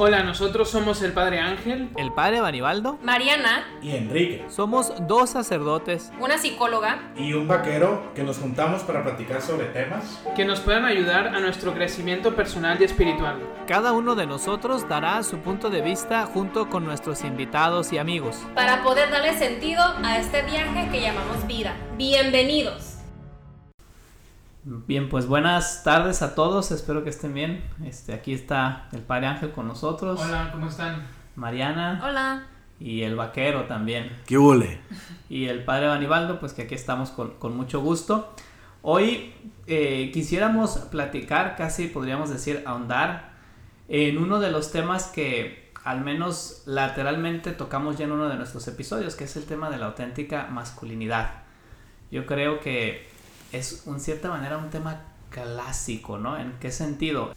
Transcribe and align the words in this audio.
Hola, 0.00 0.22
nosotros 0.22 0.70
somos 0.70 1.02
el 1.02 1.12
Padre 1.12 1.40
Ángel, 1.40 1.90
el 1.96 2.12
Padre 2.12 2.40
Banibaldo, 2.40 3.00
Mariana 3.02 3.66
y 3.82 3.96
Enrique. 3.96 4.44
Somos 4.48 4.92
dos 5.08 5.30
sacerdotes, 5.30 6.12
una 6.20 6.38
psicóloga 6.38 7.10
y 7.16 7.32
un 7.32 7.48
vaquero 7.48 8.12
que 8.14 8.22
nos 8.22 8.38
juntamos 8.38 8.84
para 8.84 9.02
platicar 9.02 9.42
sobre 9.42 9.66
temas 9.66 10.22
que 10.36 10.44
nos 10.44 10.60
puedan 10.60 10.84
ayudar 10.84 11.34
a 11.34 11.40
nuestro 11.40 11.74
crecimiento 11.74 12.36
personal 12.36 12.80
y 12.80 12.84
espiritual. 12.84 13.40
Cada 13.66 13.90
uno 13.90 14.14
de 14.14 14.26
nosotros 14.26 14.88
dará 14.88 15.20
su 15.24 15.38
punto 15.38 15.68
de 15.68 15.82
vista 15.82 16.26
junto 16.26 16.68
con 16.68 16.84
nuestros 16.84 17.24
invitados 17.24 17.92
y 17.92 17.98
amigos 17.98 18.36
para 18.54 18.84
poder 18.84 19.10
darle 19.10 19.36
sentido 19.36 19.82
a 20.04 20.18
este 20.18 20.42
viaje 20.42 20.88
que 20.92 21.00
llamamos 21.00 21.44
vida. 21.48 21.74
Bienvenidos. 21.96 22.97
Bien, 24.70 25.08
pues 25.08 25.26
buenas 25.26 25.82
tardes 25.82 26.20
a 26.20 26.34
todos, 26.34 26.72
espero 26.72 27.02
que 27.02 27.08
estén 27.08 27.32
bien. 27.32 27.64
Este, 27.86 28.12
aquí 28.12 28.34
está 28.34 28.86
el 28.92 29.00
Padre 29.00 29.28
Ángel 29.28 29.50
con 29.50 29.66
nosotros. 29.66 30.20
Hola, 30.22 30.50
¿cómo 30.52 30.68
están? 30.68 31.06
Mariana. 31.36 32.02
Hola. 32.04 32.46
Y 32.78 33.00
el 33.00 33.16
vaquero 33.16 33.64
también. 33.64 34.14
¿Qué 34.26 34.36
hule? 34.36 34.78
Y 35.30 35.46
el 35.46 35.64
Padre 35.64 35.86
Banibaldo, 35.86 36.38
pues 36.38 36.52
que 36.52 36.62
aquí 36.62 36.74
estamos 36.74 37.08
con, 37.08 37.38
con 37.38 37.56
mucho 37.56 37.80
gusto. 37.80 38.34
Hoy 38.82 39.32
eh, 39.66 40.10
quisiéramos 40.12 40.72
platicar, 40.90 41.56
casi 41.56 41.86
podríamos 41.86 42.28
decir 42.28 42.62
ahondar, 42.66 43.30
en 43.88 44.18
uno 44.18 44.38
de 44.38 44.50
los 44.50 44.70
temas 44.70 45.06
que 45.06 45.72
al 45.82 46.02
menos 46.02 46.64
lateralmente 46.66 47.52
tocamos 47.52 47.96
ya 47.96 48.04
en 48.04 48.12
uno 48.12 48.28
de 48.28 48.36
nuestros 48.36 48.68
episodios, 48.68 49.16
que 49.16 49.24
es 49.24 49.34
el 49.38 49.46
tema 49.46 49.70
de 49.70 49.78
la 49.78 49.86
auténtica 49.86 50.46
masculinidad. 50.48 51.30
Yo 52.10 52.26
creo 52.26 52.60
que 52.60 53.16
es 53.52 53.84
en 53.86 54.00
cierta 54.00 54.28
manera 54.28 54.58
un 54.58 54.70
tema 54.70 55.02
clásico, 55.30 56.18
¿no? 56.18 56.38
¿En 56.38 56.52
qué 56.60 56.70
sentido? 56.70 57.34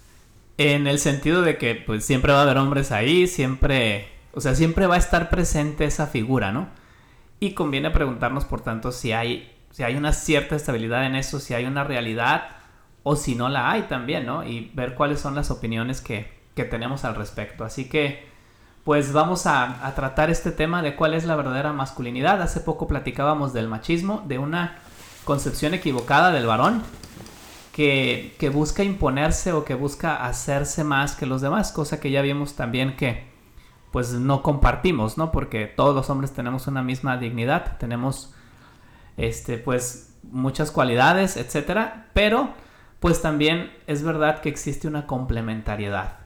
En 0.57 0.87
el 0.87 0.99
sentido 0.99 1.41
de 1.41 1.57
que 1.57 1.75
pues 1.75 2.05
siempre 2.05 2.33
va 2.33 2.39
a 2.39 2.43
haber 2.43 2.57
hombres 2.57 2.91
ahí, 2.91 3.27
siempre, 3.27 4.09
o 4.33 4.41
sea, 4.41 4.55
siempre 4.55 4.87
va 4.87 4.95
a 4.95 4.99
estar 4.99 5.29
presente 5.29 5.85
esa 5.85 6.07
figura, 6.07 6.51
¿no? 6.51 6.67
Y 7.39 7.53
conviene 7.53 7.89
preguntarnos, 7.89 8.45
por 8.45 8.61
tanto, 8.61 8.91
si 8.91 9.11
hay, 9.13 9.51
si 9.71 9.83
hay 9.83 9.95
una 9.95 10.13
cierta 10.13 10.55
estabilidad 10.55 11.05
en 11.05 11.15
eso, 11.15 11.39
si 11.39 11.53
hay 11.53 11.65
una 11.65 11.83
realidad 11.83 12.49
o 13.03 13.15
si 13.15 13.33
no 13.33 13.49
la 13.49 13.71
hay 13.71 13.83
también, 13.83 14.25
¿no? 14.25 14.45
Y 14.45 14.71
ver 14.75 14.93
cuáles 14.93 15.19
son 15.19 15.33
las 15.33 15.49
opiniones 15.49 16.01
que, 16.01 16.31
que 16.55 16.65
tenemos 16.65 17.03
al 17.03 17.15
respecto. 17.15 17.63
Así 17.63 17.89
que, 17.89 18.29
pues 18.83 19.11
vamos 19.13 19.47
a, 19.47 19.85
a 19.87 19.95
tratar 19.95 20.29
este 20.29 20.51
tema 20.51 20.83
de 20.83 20.95
cuál 20.95 21.15
es 21.15 21.25
la 21.25 21.35
verdadera 21.35 21.73
masculinidad. 21.73 22.41
Hace 22.41 22.59
poco 22.59 22.87
platicábamos 22.87 23.53
del 23.53 23.67
machismo, 23.67 24.23
de 24.27 24.37
una 24.37 24.77
concepción 25.23 25.73
equivocada 25.73 26.31
del 26.31 26.45
varón 26.45 26.83
que, 27.73 28.35
que, 28.39 28.49
busca 28.49 28.83
imponerse 28.83 29.53
o 29.53 29.63
que 29.63 29.75
busca 29.75 30.25
hacerse 30.25 30.83
más 30.83 31.15
que 31.15 31.25
los 31.25 31.41
demás, 31.41 31.71
cosa 31.71 31.99
que 31.99 32.11
ya 32.11 32.21
vimos 32.21 32.55
también 32.55 32.95
que 32.95 33.31
pues 33.91 34.13
no 34.13 34.41
compartimos, 34.41 35.17
¿no? 35.17 35.31
Porque 35.31 35.67
todos 35.67 35.95
los 35.95 36.09
hombres 36.09 36.31
tenemos 36.31 36.67
una 36.67 36.81
misma 36.81 37.17
dignidad, 37.17 37.77
tenemos 37.77 38.33
este 39.17 39.57
pues 39.57 40.17
muchas 40.23 40.71
cualidades, 40.71 41.37
etcétera, 41.37 42.09
pero 42.13 42.49
pues 42.99 43.21
también 43.21 43.71
es 43.87 44.03
verdad 44.03 44.41
que 44.41 44.49
existe 44.49 44.87
una 44.87 45.07
complementariedad. 45.07 46.19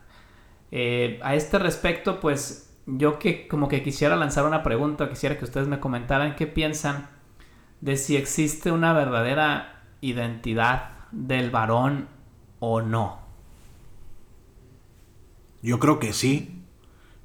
Eh, 0.70 1.20
a 1.22 1.34
este 1.34 1.58
respecto, 1.58 2.20
pues 2.20 2.76
yo 2.86 3.18
que 3.18 3.48
como 3.48 3.68
que 3.68 3.82
quisiera 3.82 4.14
lanzar 4.16 4.44
una 4.44 4.62
pregunta, 4.62 5.08
quisiera 5.08 5.38
que 5.38 5.44
ustedes 5.44 5.68
me 5.68 5.80
comentaran 5.80 6.36
qué 6.36 6.46
piensan 6.46 7.08
de 7.80 7.96
si 7.96 8.16
existe 8.16 8.70
una 8.70 8.92
verdadera 8.92 9.84
identidad 10.00 10.90
del 11.12 11.50
varón 11.50 12.08
o 12.58 12.80
no. 12.80 13.20
Yo 15.62 15.78
creo 15.78 15.98
que 15.98 16.12
sí. 16.12 16.62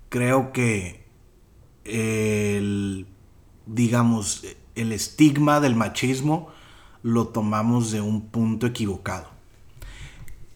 Creo 0.09 0.51
que 0.51 1.05
el, 1.85 3.07
digamos, 3.65 4.45
el 4.75 4.91
estigma 4.91 5.59
del 5.59 5.75
machismo 5.75 6.49
lo 7.03 7.27
tomamos 7.27 7.91
de 7.91 8.01
un 8.01 8.27
punto 8.27 8.67
equivocado. 8.67 9.29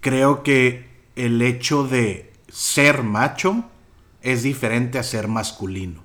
Creo 0.02 0.44
que 0.44 0.90
el 1.16 1.42
hecho 1.42 1.88
de 1.88 2.34
ser 2.48 3.04
macho 3.04 3.66
es 4.22 4.44
diferente 4.44 5.00
a 5.00 5.04
ser 5.04 5.28
masculino. 5.28 6.04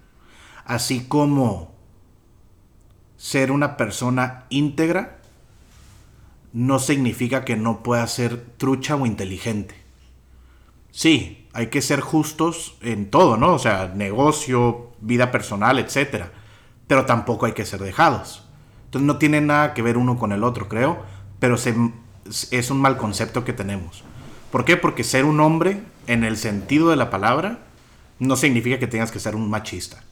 Así 0.64 1.04
como 1.06 1.69
ser 3.20 3.52
una 3.52 3.76
persona 3.76 4.46
íntegra 4.48 5.18
no 6.54 6.78
significa 6.78 7.44
que 7.44 7.54
no 7.54 7.82
pueda 7.82 8.06
ser 8.06 8.42
trucha 8.56 8.96
o 8.96 9.04
inteligente. 9.04 9.74
Sí, 10.90 11.46
hay 11.52 11.66
que 11.66 11.82
ser 11.82 12.00
justos 12.00 12.78
en 12.80 13.10
todo, 13.10 13.36
¿no? 13.36 13.52
O 13.52 13.58
sea, 13.58 13.92
negocio, 13.94 14.92
vida 15.02 15.30
personal, 15.30 15.78
etc. 15.78 16.28
Pero 16.86 17.04
tampoco 17.04 17.44
hay 17.44 17.52
que 17.52 17.66
ser 17.66 17.80
dejados. 17.82 18.48
Entonces 18.86 19.06
no 19.06 19.18
tiene 19.18 19.42
nada 19.42 19.74
que 19.74 19.82
ver 19.82 19.98
uno 19.98 20.18
con 20.18 20.32
el 20.32 20.42
otro, 20.42 20.66
creo, 20.66 21.02
pero 21.38 21.56
es 21.56 22.70
un 22.70 22.80
mal 22.80 22.96
concepto 22.96 23.44
que 23.44 23.52
tenemos. 23.52 24.02
¿Por 24.50 24.64
qué? 24.64 24.78
Porque 24.78 25.04
ser 25.04 25.26
un 25.26 25.40
hombre, 25.40 25.82
en 26.06 26.24
el 26.24 26.38
sentido 26.38 26.88
de 26.88 26.96
la 26.96 27.10
palabra, 27.10 27.58
no 28.18 28.36
significa 28.36 28.78
que 28.78 28.86
tengas 28.86 29.12
que 29.12 29.20
ser 29.20 29.36
un 29.36 29.50
machista. 29.50 30.02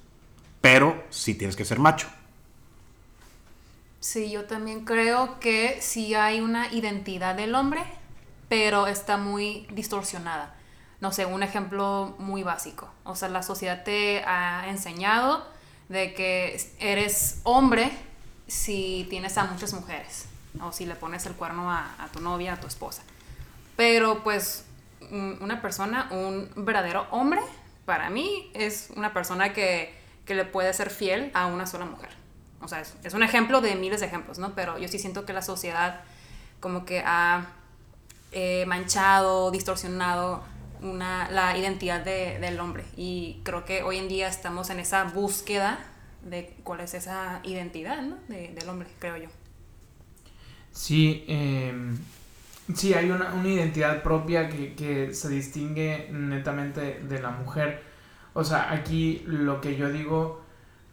Pero 0.60 1.02
sí 1.08 1.34
tienes 1.34 1.56
que 1.56 1.64
ser 1.64 1.78
macho. 1.78 2.06
Sí, 4.00 4.30
yo 4.30 4.44
también 4.44 4.84
creo 4.84 5.40
que 5.40 5.82
sí 5.82 6.14
hay 6.14 6.40
una 6.40 6.72
identidad 6.72 7.34
del 7.34 7.54
hombre, 7.54 7.82
pero 8.48 8.86
está 8.86 9.16
muy 9.16 9.66
distorsionada. 9.72 10.54
No 11.00 11.12
sé, 11.12 11.26
un 11.26 11.42
ejemplo 11.42 12.14
muy 12.18 12.42
básico. 12.44 12.90
O 13.04 13.16
sea, 13.16 13.28
la 13.28 13.42
sociedad 13.42 13.82
te 13.84 14.22
ha 14.24 14.68
enseñado 14.68 15.46
de 15.88 16.14
que 16.14 16.60
eres 16.78 17.40
hombre 17.42 17.90
si 18.46 19.06
tienes 19.10 19.36
a 19.36 19.44
muchas 19.44 19.74
mujeres 19.74 20.26
o 20.60 20.72
si 20.72 20.86
le 20.86 20.94
pones 20.94 21.26
el 21.26 21.34
cuerno 21.34 21.70
a, 21.70 22.08
tu 22.12 22.20
novia, 22.20 22.54
a 22.54 22.60
tu 22.60 22.66
esposa. 22.66 23.02
Pero 23.76 24.22
pues 24.22 24.64
una 25.10 25.60
persona, 25.60 26.08
un 26.10 26.50
verdadero 26.56 27.06
hombre, 27.10 27.40
para 27.84 28.10
mí 28.10 28.50
es 28.54 28.90
una 28.96 29.12
persona 29.12 29.52
que, 29.52 29.94
que 30.24 30.34
le 30.34 30.44
puede 30.44 30.72
ser 30.72 30.90
fiel 30.90 31.30
a 31.34 31.46
una 31.46 31.66
sola 31.66 31.84
mujer. 31.84 32.17
O 32.60 32.68
sea, 32.68 32.80
es, 32.80 33.14
un 33.14 33.22
ejemplo 33.22 33.60
de 33.60 33.76
miles 33.76 34.00
de 34.00 34.06
ejemplos, 34.06 34.38
¿no? 34.38 34.54
Pero 34.54 34.78
yo 34.78 34.88
sí 34.88 34.98
siento 34.98 35.24
que 35.24 35.32
la 35.32 35.42
sociedad 35.42 36.00
como 36.60 36.84
que 36.84 37.02
ha 37.04 37.46
eh, 38.32 38.64
manchado, 38.66 39.50
distorsionado 39.50 40.42
una, 40.82 41.30
la 41.30 41.56
identidad 41.56 42.04
de, 42.04 42.38
del 42.40 42.58
hombre. 42.60 42.84
Y 42.96 43.40
creo 43.44 43.64
que 43.64 43.82
hoy 43.82 43.98
en 43.98 44.08
día 44.08 44.28
estamos 44.28 44.70
en 44.70 44.80
esa 44.80 45.04
búsqueda 45.04 45.78
de 46.22 46.54
cuál 46.64 46.80
es 46.80 46.94
esa 46.94 47.40
identidad, 47.44 48.02
¿no? 48.02 48.16
De, 48.28 48.48
del 48.48 48.68
hombre, 48.68 48.88
creo 48.98 49.16
yo. 49.16 49.28
Sí, 50.72 51.24
eh, 51.28 51.72
sí, 52.74 52.94
hay 52.94 53.10
una, 53.10 53.34
una 53.34 53.48
identidad 53.48 54.02
propia 54.02 54.48
que, 54.48 54.74
que 54.74 55.14
se 55.14 55.28
distingue 55.28 56.08
netamente 56.10 57.00
de 57.00 57.22
la 57.22 57.30
mujer. 57.30 57.82
O 58.34 58.44
sea, 58.44 58.72
aquí 58.72 59.22
lo 59.26 59.60
que 59.60 59.76
yo 59.76 59.90
digo 59.90 60.47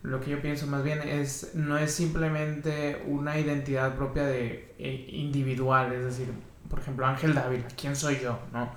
lo 0.05 0.21
que 0.21 0.31
yo 0.31 0.41
pienso 0.41 0.67
más 0.67 0.83
bien 0.83 1.01
es 1.01 1.51
no 1.55 1.77
es 1.77 1.93
simplemente 1.93 3.01
una 3.07 3.39
identidad 3.39 3.95
propia 3.95 4.23
de 4.23 4.75
eh, 4.77 5.05
individual, 5.09 5.91
es 5.93 6.03
decir, 6.05 6.31
por 6.69 6.79
ejemplo, 6.79 7.05
Ángel 7.05 7.33
Dávila, 7.33 7.67
¿quién 7.75 7.95
soy 7.95 8.19
yo? 8.19 8.39
¿no? 8.53 8.69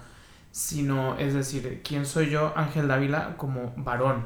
Sino, 0.51 1.19
es 1.19 1.35
decir, 1.35 1.83
¿quién 1.85 2.07
soy 2.07 2.31
yo, 2.31 2.53
Ángel 2.57 2.89
Dávila, 2.89 3.37
como 3.37 3.75
varón? 3.77 4.25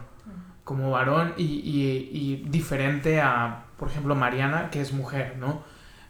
Como 0.64 0.92
varón 0.92 1.34
y, 1.36 1.44
y, 1.44 2.10
y 2.12 2.48
diferente 2.48 3.20
a, 3.20 3.64
por 3.76 3.88
ejemplo, 3.88 4.14
Mariana, 4.14 4.70
que 4.70 4.80
es 4.80 4.92
mujer, 4.92 5.36
¿no? 5.38 5.64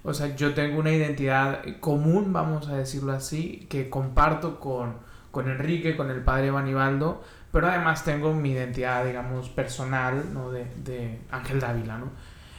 O 0.04 0.12
sea, 0.12 0.34
yo 0.36 0.52
tengo 0.52 0.78
una 0.78 0.90
identidad 0.90 1.62
común, 1.80 2.32
vamos 2.32 2.68
a 2.68 2.76
decirlo 2.76 3.12
así, 3.12 3.66
que 3.70 3.88
comparto 3.88 4.60
con, 4.60 4.96
con 5.30 5.48
Enrique, 5.48 5.96
con 5.96 6.10
el 6.10 6.22
padre 6.22 6.50
Banibaldo, 6.50 7.22
pero 7.52 7.68
además 7.68 8.04
tengo 8.04 8.32
mi 8.32 8.52
identidad, 8.52 9.04
digamos, 9.04 9.50
personal, 9.50 10.24
¿no? 10.32 10.50
De, 10.50 10.66
de 10.82 11.20
Ángel 11.30 11.60
Dávila, 11.60 11.98
¿no? 11.98 12.10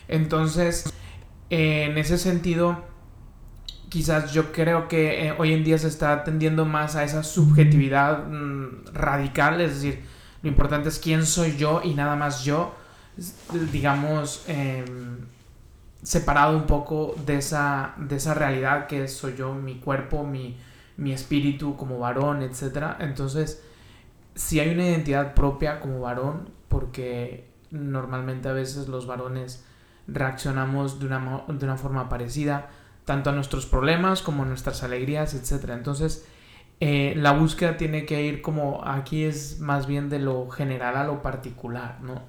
Entonces, 0.07 0.93
en 1.49 1.97
ese 1.97 2.17
sentido, 2.17 2.83
quizás 3.89 4.31
yo 4.31 4.51
creo 4.51 4.87
que 4.87 5.27
eh, 5.27 5.35
hoy 5.37 5.53
en 5.53 5.63
día 5.63 5.77
se 5.77 5.87
está 5.87 6.23
tendiendo 6.23 6.65
más 6.65 6.95
a 6.95 7.03
esa 7.03 7.23
subjetividad 7.23 8.25
mmm, 8.27 8.85
radical, 8.93 9.61
es 9.61 9.75
decir, 9.75 10.03
lo 10.41 10.49
importante 10.49 10.89
es 10.89 10.99
quién 10.99 11.25
soy 11.25 11.57
yo 11.57 11.81
y 11.83 11.93
nada 11.93 12.15
más 12.15 12.43
yo, 12.43 12.75
digamos, 13.71 14.45
eh, 14.47 14.83
separado 16.03 16.57
un 16.57 16.65
poco 16.65 17.15
de 17.25 17.37
esa, 17.37 17.93
de 17.97 18.17
esa 18.17 18.33
realidad 18.33 18.87
que 18.87 19.07
soy 19.07 19.35
yo, 19.35 19.53
mi 19.53 19.75
cuerpo, 19.79 20.23
mi, 20.23 20.57
mi 20.97 21.13
espíritu 21.13 21.77
como 21.77 21.97
varón, 21.97 22.41
etc. 22.41 22.95
Entonces, 22.99 23.63
si 24.35 24.59
hay 24.59 24.69
una 24.69 24.85
identidad 24.85 25.33
propia 25.33 25.79
como 25.79 26.01
varón, 26.01 26.49
porque 26.67 27.49
normalmente 27.71 28.49
a 28.49 28.53
veces 28.53 28.87
los 28.87 29.07
varones 29.07 29.65
reaccionamos 30.07 30.99
de 30.99 31.07
una, 31.07 31.43
de 31.47 31.65
una 31.65 31.77
forma 31.77 32.09
parecida, 32.09 32.69
tanto 33.05 33.29
a 33.29 33.33
nuestros 33.33 33.65
problemas 33.65 34.21
como 34.21 34.43
a 34.43 34.45
nuestras 34.45 34.83
alegrías, 34.83 35.33
etc. 35.33 35.69
Entonces, 35.71 36.25
eh, 36.79 37.13
la 37.15 37.31
búsqueda 37.31 37.77
tiene 37.77 38.05
que 38.05 38.23
ir 38.23 38.41
como 38.41 38.83
aquí 38.85 39.23
es 39.23 39.59
más 39.59 39.87
bien 39.87 40.09
de 40.09 40.19
lo 40.19 40.49
general 40.49 40.97
a 40.97 41.03
lo 41.03 41.21
particular, 41.21 41.99
¿no? 42.01 42.21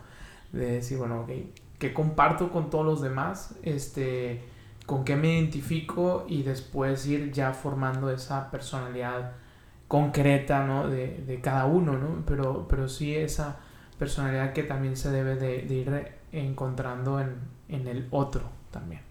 De 0.52 0.72
decir, 0.72 0.98
bueno, 0.98 1.22
ok, 1.22 1.30
¿qué 1.78 1.92
comparto 1.92 2.50
con 2.50 2.70
todos 2.70 2.84
los 2.84 3.02
demás? 3.02 3.54
Este, 3.62 4.44
¿Con 4.86 5.04
qué 5.04 5.16
me 5.16 5.34
identifico? 5.34 6.26
Y 6.28 6.42
después 6.42 7.06
ir 7.06 7.32
ya 7.32 7.52
formando 7.52 8.10
esa 8.10 8.50
personalidad 8.50 9.32
concreta, 9.94 10.66
¿no? 10.66 10.88
De, 10.88 11.22
de 11.24 11.40
cada 11.40 11.66
uno, 11.66 11.92
¿no? 11.92 12.24
Pero, 12.26 12.66
pero 12.68 12.88
sí 12.88 13.14
esa 13.14 13.60
personalidad 13.96 14.52
que 14.52 14.64
también 14.64 14.96
se 14.96 15.08
debe 15.12 15.36
de, 15.36 15.62
de 15.62 15.74
ir 15.76 16.08
encontrando 16.32 17.20
en, 17.20 17.36
en 17.68 17.86
el 17.86 18.08
otro 18.10 18.42
también. 18.72 19.02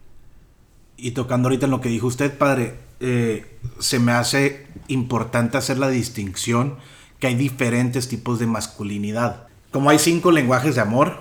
Y 0.98 1.12
tocando 1.12 1.48
ahorita 1.48 1.68
en 1.68 1.72
lo 1.72 1.80
que 1.80 1.88
dijo 1.88 2.08
usted, 2.08 2.38
padre, 2.38 2.74
eh, 3.00 3.60
se 3.80 3.98
me 4.00 4.12
hace 4.12 4.68
importante 4.90 5.56
hacer 5.56 5.78
la 5.78 5.88
distinción 5.88 6.76
que 7.18 7.28
hay 7.28 7.36
diferentes 7.36 8.10
tipos 8.10 8.40
de 8.40 8.48
masculinidad. 8.48 9.48
Como 9.72 9.90
hay 9.90 10.00
cinco 10.00 10.32
lenguajes 10.32 10.76
de 10.76 10.82
amor, 10.82 11.18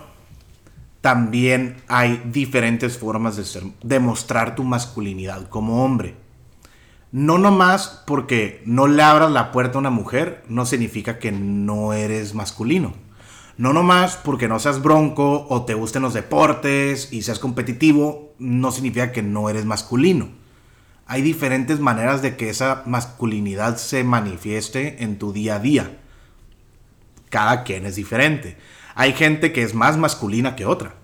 también 1.02 1.76
hay 1.86 2.20
diferentes 2.32 2.98
formas 2.98 3.36
de 3.36 3.44
ser, 3.44 3.62
demostrar 3.84 4.56
tu 4.56 4.64
masculinidad 4.64 5.48
como 5.48 5.84
hombre. 5.84 6.16
No 7.12 7.36
nomás 7.36 8.02
porque 8.06 8.62
no 8.64 8.86
le 8.88 9.02
abras 9.02 9.30
la 9.30 9.52
puerta 9.52 9.76
a 9.76 9.80
una 9.80 9.90
mujer, 9.90 10.42
no 10.48 10.64
significa 10.64 11.18
que 11.18 11.30
no 11.30 11.92
eres 11.92 12.34
masculino. 12.34 12.94
No 13.58 13.74
nomás 13.74 14.16
porque 14.16 14.48
no 14.48 14.58
seas 14.58 14.82
bronco 14.82 15.46
o 15.50 15.66
te 15.66 15.74
gusten 15.74 16.00
los 16.00 16.14
deportes 16.14 17.12
y 17.12 17.20
seas 17.20 17.38
competitivo, 17.38 18.32
no 18.38 18.72
significa 18.72 19.12
que 19.12 19.22
no 19.22 19.50
eres 19.50 19.66
masculino. 19.66 20.30
Hay 21.06 21.20
diferentes 21.20 21.80
maneras 21.80 22.22
de 22.22 22.36
que 22.36 22.48
esa 22.48 22.82
masculinidad 22.86 23.76
se 23.76 24.04
manifieste 24.04 25.04
en 25.04 25.18
tu 25.18 25.34
día 25.34 25.56
a 25.56 25.58
día. 25.58 25.98
Cada 27.28 27.62
quien 27.62 27.84
es 27.84 27.94
diferente. 27.94 28.56
Hay 28.94 29.12
gente 29.12 29.52
que 29.52 29.62
es 29.62 29.74
más 29.74 29.98
masculina 29.98 30.56
que 30.56 30.64
otra. 30.64 30.94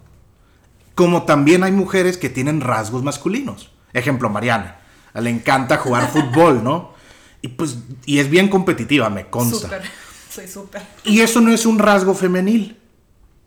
Como 0.95 1.25
también 1.25 1.65
hay 1.65 1.73
mujeres 1.73 2.17
que 2.17 2.31
tienen 2.31 2.63
rasgos 2.63 3.03
masculinos. 3.03 3.73
Ejemplo, 3.93 4.31
Mariana. 4.31 4.78
Le 5.15 5.31
encanta 5.31 5.79
jugar 5.79 6.09
fútbol, 6.13 6.63
¿no? 6.63 6.95
Y 7.43 7.49
pues, 7.49 7.79
y 8.05 8.19
es 8.19 8.29
bien 8.31 8.49
competitiva, 8.49 9.11
me 9.11 9.29
consta. 9.29 9.81
Soy 10.31 10.47
súper. 10.47 10.83
Y 11.05 11.21
eso 11.21 11.41
no 11.41 11.53
es 11.53 11.67
un 11.67 11.79
rasgo 11.79 12.15
femenil. 12.15 12.79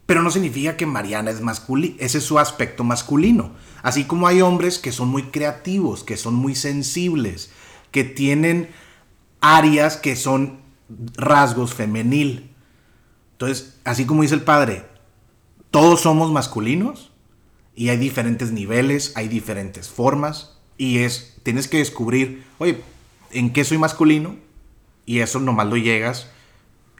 Pero 0.05 0.23
no 0.23 0.31
significa 0.31 0.75
que 0.75 0.85
Mariana 0.85 1.31
es 1.31 1.39
masculina. 1.39 1.95
Ese 1.99 2.17
es 2.17 2.25
su 2.25 2.37
aspecto 2.37 2.83
masculino. 2.83 3.51
Así 3.81 4.05
como 4.05 4.27
hay 4.27 4.41
hombres 4.41 4.77
que 4.77 4.91
son 4.91 5.07
muy 5.07 5.23
creativos, 5.23 6.03
que 6.03 6.17
son 6.17 6.33
muy 6.33 6.55
sensibles, 6.55 7.51
que 7.91 8.03
tienen 8.03 8.69
áreas 9.39 9.97
que 9.97 10.15
son 10.15 10.59
rasgos 11.15 11.73
femenil. 11.73 12.51
Entonces, 13.33 13.79
así 13.83 14.05
como 14.05 14.21
dice 14.21 14.35
el 14.35 14.43
padre, 14.43 14.85
todos 15.71 16.01
somos 16.01 16.31
masculinos 16.31 17.11
y 17.75 17.89
hay 17.89 17.97
diferentes 17.97 18.51
niveles, 18.51 19.13
hay 19.15 19.27
diferentes 19.27 19.89
formas 19.89 20.57
y 20.77 20.99
es, 20.99 21.30
tienes 21.43 21.67
que 21.67 21.77
descubrir, 21.77 22.43
oye, 22.57 22.81
¿en 23.31 23.53
qué 23.53 23.63
soy 23.63 23.77
masculino? 23.77 24.35
Y 25.05 25.19
eso 25.19 25.39
nomás 25.39 25.67
lo 25.67 25.77
llegas 25.77 26.29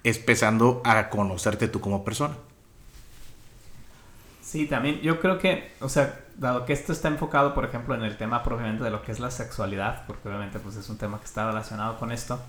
empezando 0.04 0.82
a 0.84 1.10
conocerte 1.10 1.68
tú 1.68 1.80
como 1.80 2.04
persona. 2.04 2.36
Sí, 4.42 4.66
también 4.66 5.00
yo 5.02 5.20
creo 5.20 5.40
que, 5.40 5.72
o 5.80 5.88
sea, 5.88 6.26
dado 6.36 6.66
que 6.66 6.74
esto 6.74 6.92
está 6.92 7.08
enfocado, 7.08 7.54
por 7.54 7.64
ejemplo, 7.64 7.96
en 7.96 8.04
el 8.04 8.18
tema 8.18 8.44
propiamente 8.44 8.84
de 8.84 8.90
lo 8.90 9.02
que 9.02 9.12
es 9.12 9.20
la 9.20 9.32
sexualidad, 9.32 10.06
porque 10.08 10.28
obviamente 10.28 10.60
pues 10.60 10.76
es 10.76 10.90
un 10.90 10.98
tema 10.98 11.20
que 11.20 11.26
está 11.26 11.48
relacionado 11.48 11.98
con 11.98 12.12
esto, 12.12 12.40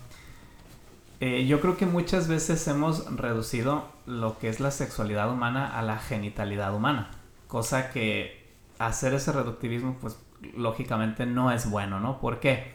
eh, 1.21 1.45
yo 1.45 1.61
creo 1.61 1.77
que 1.77 1.85
muchas 1.85 2.27
veces 2.27 2.67
hemos 2.67 3.05
reducido 3.15 3.87
lo 4.05 4.37
que 4.39 4.49
es 4.49 4.59
la 4.59 4.71
sexualidad 4.71 5.31
humana 5.31 5.79
a 5.79 5.81
la 5.81 5.97
genitalidad 5.97 6.75
humana, 6.75 7.11
cosa 7.47 7.91
que 7.91 8.43
hacer 8.79 9.13
ese 9.13 9.31
reductivismo 9.31 9.95
pues 10.01 10.17
lógicamente 10.55 11.25
no 11.25 11.51
es 11.51 11.69
bueno, 11.69 11.99
¿no? 11.99 12.19
¿Por 12.19 12.39
qué? 12.39 12.73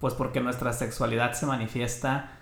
Pues 0.00 0.14
porque 0.14 0.40
nuestra 0.40 0.72
sexualidad 0.72 1.32
se 1.32 1.46
manifiesta 1.46 2.32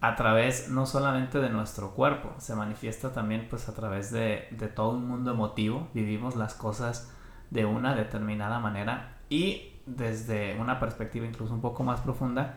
a 0.00 0.14
través 0.16 0.68
no 0.68 0.86
solamente 0.86 1.38
de 1.40 1.50
nuestro 1.50 1.92
cuerpo, 1.92 2.34
se 2.38 2.54
manifiesta 2.54 3.12
también 3.12 3.46
pues 3.48 3.68
a 3.68 3.74
través 3.74 4.10
de, 4.10 4.48
de 4.50 4.68
todo 4.68 4.90
un 4.90 5.08
mundo 5.08 5.32
emotivo, 5.32 5.88
vivimos 5.94 6.36
las 6.36 6.54
cosas 6.54 7.12
de 7.50 7.64
una 7.64 7.94
determinada 7.94 8.58
manera 8.58 9.18
y 9.28 9.72
desde 9.86 10.58
una 10.60 10.78
perspectiva 10.80 11.26
incluso 11.26 11.54
un 11.54 11.60
poco 11.60 11.82
más 11.82 12.00
profunda, 12.00 12.56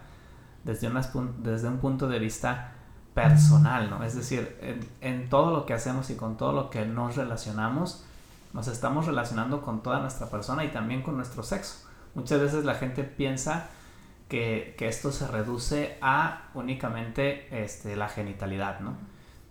desde, 0.64 0.90
desde 1.38 1.68
un 1.68 1.78
punto 1.78 2.08
de 2.08 2.20
vista 2.20 2.74
personal, 3.14 3.90
¿no? 3.90 4.04
Es 4.04 4.16
decir, 4.16 4.58
en, 4.62 4.80
en, 5.02 5.30
todo 5.30 5.52
lo 5.52 5.66
que 5.66 5.74
hacemos 5.74 6.10
y 6.10 6.16
con 6.16 6.38
todo 6.38 6.52
lo 6.54 6.70
que 6.70 6.86
nos 6.86 7.16
relacionamos, 7.16 8.06
nos 8.54 8.68
estamos 8.68 9.06
relacionando 9.06 9.62
con 9.62 9.84
toda 9.84 10.00
nuestra 10.00 10.30
persona 10.30 10.64
y 10.66 10.70
también 10.70 11.02
con 11.02 11.16
nuestro 11.16 11.44
sexo. 11.44 11.88
Muchas 12.16 12.42
veces 12.42 12.66
la 12.66 12.76
gente 12.76 13.04
piensa 13.04 13.70
que, 14.28 14.76
que 14.78 14.88
esto 14.88 15.12
se 15.12 15.28
reduce 15.28 15.98
a 16.02 16.50
únicamente 16.54 17.64
este, 17.64 17.96
la 17.96 18.10
genitalidad, 18.10 18.80
¿no? 18.80 18.96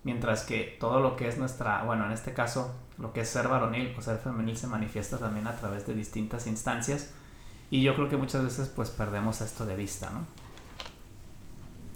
Mientras 0.04 0.44
que 0.44 0.76
todo 0.80 1.00
lo 1.00 1.16
que 1.16 1.28
es 1.28 1.38
nuestra, 1.38 1.82
bueno, 1.84 2.06
en 2.06 2.12
este 2.12 2.32
caso, 2.32 2.74
lo 2.98 3.12
que 3.12 3.20
es 3.20 3.28
ser 3.28 3.48
varonil 3.48 3.94
o 3.96 4.02
ser 4.02 4.18
femenil 4.18 4.56
se 4.56 4.66
manifiesta 4.66 5.18
también 5.18 5.46
a 5.46 5.56
través 5.56 5.86
de 5.86 5.94
distintas 5.94 6.46
instancias 6.46 7.10
y 7.70 7.82
yo 7.82 7.94
creo 7.94 8.08
que 8.08 8.16
muchas 8.16 8.42
veces 8.42 8.68
pues 8.68 8.90
perdemos 8.90 9.40
esto 9.40 9.66
de 9.66 9.76
vista, 9.76 10.10
¿no? 10.10 10.20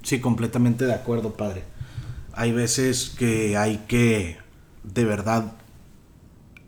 Sí, 0.02 0.20
completamente 0.20 0.84
de 0.84 0.94
acuerdo, 0.94 1.32
padre. 1.32 1.64
Hay 2.34 2.52
veces 2.52 3.14
que 3.16 3.56
hay 3.56 3.78
que 3.88 4.38
de 4.82 5.04
verdad 5.04 5.52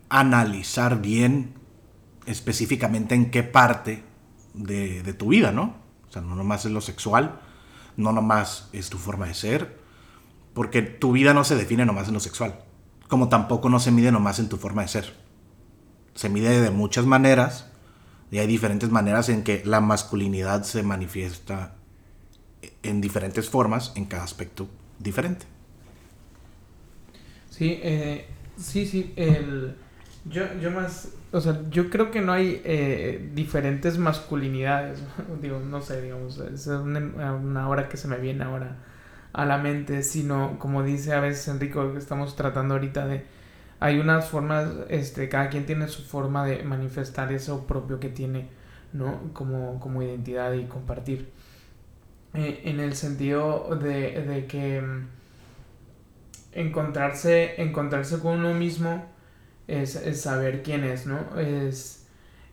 analizar 0.09 1.01
bien 1.01 1.53
específicamente 2.25 3.15
en 3.15 3.31
qué 3.31 3.43
parte 3.43 4.03
de, 4.53 5.13
tu 5.13 5.29
vida, 5.29 5.51
¿no? 5.51 5.75
O 6.07 6.11
sea, 6.11 6.21
no 6.21 6.35
nomás 6.35 6.65
es 6.65 6.71
lo 6.71 6.81
sexual, 6.81 7.39
no 7.97 8.11
nomás 8.11 8.69
es 8.73 8.89
tu 8.89 8.97
forma 8.97 9.27
de 9.27 9.33
ser, 9.33 9.79
porque 10.53 10.81
tu 10.81 11.11
vida 11.11 11.33
no 11.33 11.43
se 11.43 11.55
define 11.55 11.85
nomás 11.85 12.07
en 12.07 12.13
lo 12.13 12.19
sexual, 12.19 12.61
como 13.07 13.29
tampoco 13.29 13.69
no 13.69 13.79
se 13.79 13.91
mide 13.91 14.11
nomás 14.11 14.39
en 14.39 14.49
tu 14.49 14.57
forma 14.57 14.81
de 14.81 14.87
ser. 14.87 15.13
Se 16.13 16.29
mide 16.29 16.61
de 16.61 16.71
muchas 16.71 17.05
maneras 17.05 17.69
y 18.31 18.39
hay 18.39 18.47
diferentes 18.47 18.89
maneras 18.89 19.29
en 19.29 19.43
que 19.43 19.61
la 19.65 19.81
masculinidad 19.81 20.63
se 20.63 20.81
manifiesta 20.81 21.75
en 22.83 23.01
diferentes 23.01 23.49
formas 23.49 23.91
en 23.95 24.05
cada 24.05 24.23
aspecto 24.23 24.67
diferente. 24.99 25.45
Sí, 27.49 27.79
eh, 27.83 28.27
sí, 28.57 28.85
sí, 28.85 29.13
el, 29.15 29.77
yo, 30.25 30.43
yo 30.59 30.71
más, 30.71 31.09
o 31.31 31.39
sea, 31.39 31.61
yo 31.69 31.89
creo 31.89 32.11
que 32.11 32.21
no 32.21 32.33
hay 32.33 32.61
eh, 32.65 33.31
diferentes 33.33 33.97
masculinidades, 33.97 35.03
digo, 35.41 35.59
no 35.59 35.81
sé, 35.81 36.01
digamos, 36.01 36.37
es 36.39 36.67
una, 36.67 37.33
una 37.33 37.69
hora 37.69 37.89
que 37.89 37.97
se 37.97 38.07
me 38.07 38.17
viene 38.17 38.43
ahora 38.43 38.77
a 39.33 39.45
la 39.45 39.57
mente, 39.57 40.01
sino 40.03 40.57
como 40.59 40.83
dice 40.83 41.13
a 41.13 41.19
veces 41.19 41.47
Enrico, 41.49 41.91
que 41.91 41.99
estamos 41.99 42.35
tratando 42.35 42.75
ahorita 42.75 43.05
de, 43.05 43.25
hay 43.79 43.99
unas 43.99 44.29
formas, 44.29 44.69
este, 44.89 45.29
cada 45.29 45.49
quien 45.49 45.65
tiene 45.65 45.87
su 45.87 46.03
forma 46.03 46.45
de 46.45 46.63
manifestar 46.63 47.31
eso 47.31 47.67
propio 47.67 47.99
que 47.99 48.09
tiene, 48.09 48.47
¿no? 48.93 49.19
Como, 49.33 49.79
como 49.79 50.01
identidad 50.01 50.53
y 50.53 50.65
compartir. 50.65 51.29
Eh, 52.33 52.61
en 52.65 52.79
el 52.79 52.95
sentido 52.95 53.77
de, 53.81 54.21
de 54.21 54.45
que 54.45 54.81
mm, 54.81 55.07
encontrarse, 56.53 57.61
encontrarse 57.61 58.19
con 58.19 58.39
uno 58.39 58.53
mismo, 58.53 59.05
es, 59.67 59.95
es 59.95 60.21
saber 60.21 60.63
quién 60.63 60.83
es, 60.83 61.05
¿no? 61.05 61.39
Es, 61.39 62.05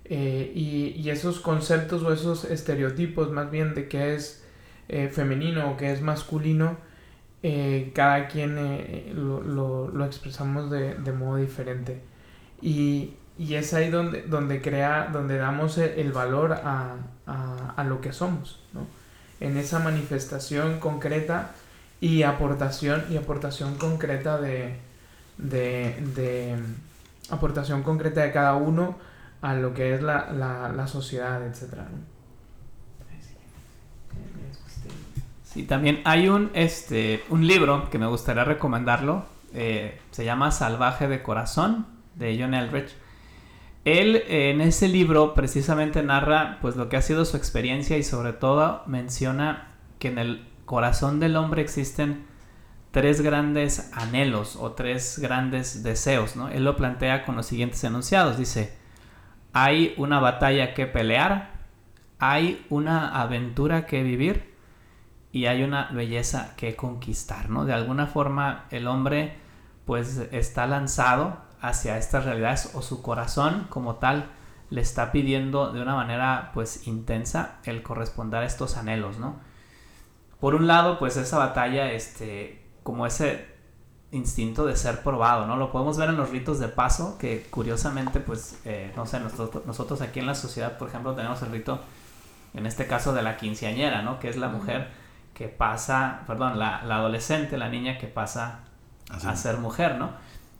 eh, 0.04 0.52
y, 0.54 0.95
y, 0.97 1.11
esos 1.11 1.40
conceptos 1.40 2.02
o 2.02 2.12
esos 2.12 2.45
estereotipos 2.45 3.31
más 3.31 3.50
bien 3.50 3.75
de 3.75 3.88
qué 3.88 4.14
es 4.14 4.45
eh, 4.88 5.09
femenino 5.09 5.71
o 5.71 5.76
qué 5.76 5.92
es 5.92 6.02
masculino, 6.02 6.76
eh, 7.42 7.92
cada 7.95 8.28
quien 8.28 8.57
lo, 9.14 9.42
lo, 9.42 9.88
lo, 9.88 10.04
expresamos 10.04 10.71
de, 10.71 10.95
de, 10.95 11.12
modo 11.12 11.37
diferente. 11.37 12.02
Y, 12.61 13.14
y, 13.38 13.54
es 13.54 13.75
ahí 13.75 13.90
donde, 13.90 14.23
donde, 14.23 14.61
crea, 14.61 15.09
donde 15.12 15.37
damos 15.37 15.78
el, 15.78 15.90
el 15.90 16.12
valor 16.12 16.52
a, 16.52 16.97
a, 17.26 17.75
a, 17.76 17.85
lo 17.85 18.00
que 18.00 18.12
somos, 18.12 18.62
¿no? 18.73 18.87
En 19.40 19.57
esa 19.57 19.78
manifestación 19.81 20.78
concreta 20.78 21.52
y 22.00 22.23
aportación, 22.25 23.04
y 23.11 23.16
aportación 23.16 23.76
concreta 23.76 24.40
de, 24.40 24.76
de, 25.38 25.97
de 26.14 26.57
aportación 27.31 27.83
concreta 27.83 28.23
de 28.23 28.33
cada 28.33 28.55
uno 28.55 28.99
a 29.41 29.55
lo 29.55 29.75
que 29.75 29.95
es 29.95 30.02
la, 30.02 30.33
la, 30.33 30.69
la 30.69 30.87
sociedad, 30.87 31.45
etc. 31.47 31.81
Sí, 35.45 35.64
también 35.64 36.00
hay 36.05 36.29
un, 36.29 36.50
este, 36.55 37.23
un 37.29 37.47
libro 37.47 37.91
que 37.91 37.99
me 37.99 38.07
gustaría 38.07 38.45
recomendarlo. 38.45 39.25
Eh, 39.52 40.00
se 40.11 40.25
llama 40.25 40.50
Salvaje 40.50 41.09
de 41.09 41.23
Corazón, 41.23 41.87
de 42.14 42.38
John 42.41 42.55
Eldridge. 42.55 42.95
Él 43.85 44.23
en 44.29 44.61
ese 44.61 44.88
libro 44.88 45.35
precisamente 45.35 46.02
narra 46.02 46.59
pues 46.62 46.76
lo 46.76 46.88
que 46.88 46.97
ha 46.97 47.02
sido 47.02 47.25
su 47.25 47.37
experiencia 47.37 47.99
y 47.99 48.02
sobre 48.02 48.33
todo 48.33 48.83
menciona 48.87 49.69
que 49.99 50.09
en 50.09 50.19
el 50.19 50.49
corazón 50.64 51.21
del 51.21 51.37
hombre 51.37 51.62
existen 51.62 52.25
tres 52.92 53.22
grandes 53.22 53.90
anhelos 53.94 54.56
o 54.56 54.72
tres 54.72 55.18
grandes 55.18 55.82
deseos, 55.82 56.37
¿no? 56.37 56.49
Él 56.49 56.64
lo 56.64 56.76
plantea 56.76 57.25
con 57.25 57.34
los 57.37 57.46
siguientes 57.46 57.82
enunciados. 57.82 58.38
Dice, 58.38 58.76
hay 59.52 59.94
una 59.96 60.20
batalla 60.20 60.75
que 60.75 60.87
pelear, 60.87 61.52
hay 62.18 62.64
una 62.70 63.20
aventura 63.20 63.87
que 63.87 64.02
vivir 64.02 64.54
y 65.32 65.46
hay 65.46 65.64
una 65.64 65.90
belleza 65.92 66.54
que 66.56 66.76
conquistar, 66.76 67.50
¿no? 67.50 67.64
De 67.64 67.72
alguna 67.72 68.06
forma 68.06 68.66
el 68.70 68.87
hombre 68.87 69.38
pues 69.87 70.18
está 70.30 70.66
lanzado 70.66 71.38
hacia 71.61 71.96
estas 71.96 72.25
realidades 72.26 72.70
o 72.75 72.82
su 72.82 73.02
corazón 73.02 73.66
como 73.70 73.96
tal 73.96 74.26
le 74.68 74.80
está 74.80 75.12
pidiendo 75.12 75.72
de 75.72 75.80
una 75.82 75.94
manera 75.94 76.50
pues 76.54 76.87
intensa 76.87 77.58
el 77.64 77.82
corresponder 77.82 78.42
a 78.42 78.46
estos 78.46 78.76
anhelos, 78.76 79.18
¿no? 79.18 79.40
Por 80.40 80.56
un 80.56 80.66
lado, 80.66 80.99
pues 80.99 81.16
esa 81.16 81.38
batalla, 81.38 81.92
este, 81.92 82.62
como 82.83 83.07
ese 83.07 83.53
instinto 84.12 84.67
de 84.67 84.77
ser 84.77 85.03
probado, 85.03 85.47
¿no? 85.47 85.57
Lo 85.57 85.73
podemos 85.73 85.97
ver 85.97 86.11
en 86.11 86.17
los 86.17 86.31
ritos 86.31 86.59
de 86.59 86.69
paso, 86.69 87.17
que 87.19 87.47
curiosamente, 87.51 88.21
pues, 88.21 88.61
eh, 88.65 88.93
no 88.95 89.07
sé, 89.07 89.21
nosotros, 89.21 89.65
nosotros 89.67 90.03
aquí 90.03 90.21
en 90.21 90.27
la 90.27 90.35
sociedad, 90.35 90.77
por 90.77 90.89
ejemplo, 90.89 91.15
tenemos 91.15 91.41
el 91.43 91.51
rito, 91.51 91.81
en 92.55 92.67
este 92.67 92.87
caso, 92.87 93.15
de 93.15 93.23
la 93.23 93.37
quinceañera, 93.39 94.03
¿no? 94.03 94.19
Que 94.21 94.29
es 94.29 94.37
la 94.37 94.49
mujer 94.49 94.91
que 95.33 95.49
pasa, 95.49 96.21
perdón, 96.27 96.59
la, 96.59 96.83
la 96.85 96.97
adolescente, 96.97 97.57
la 97.57 97.71
niña 97.71 97.97
que 97.99 98.07
pasa 98.07 98.61
a 99.11 99.37
ser 99.37 99.57
mujer, 99.59 99.97
¿no? 99.97 100.11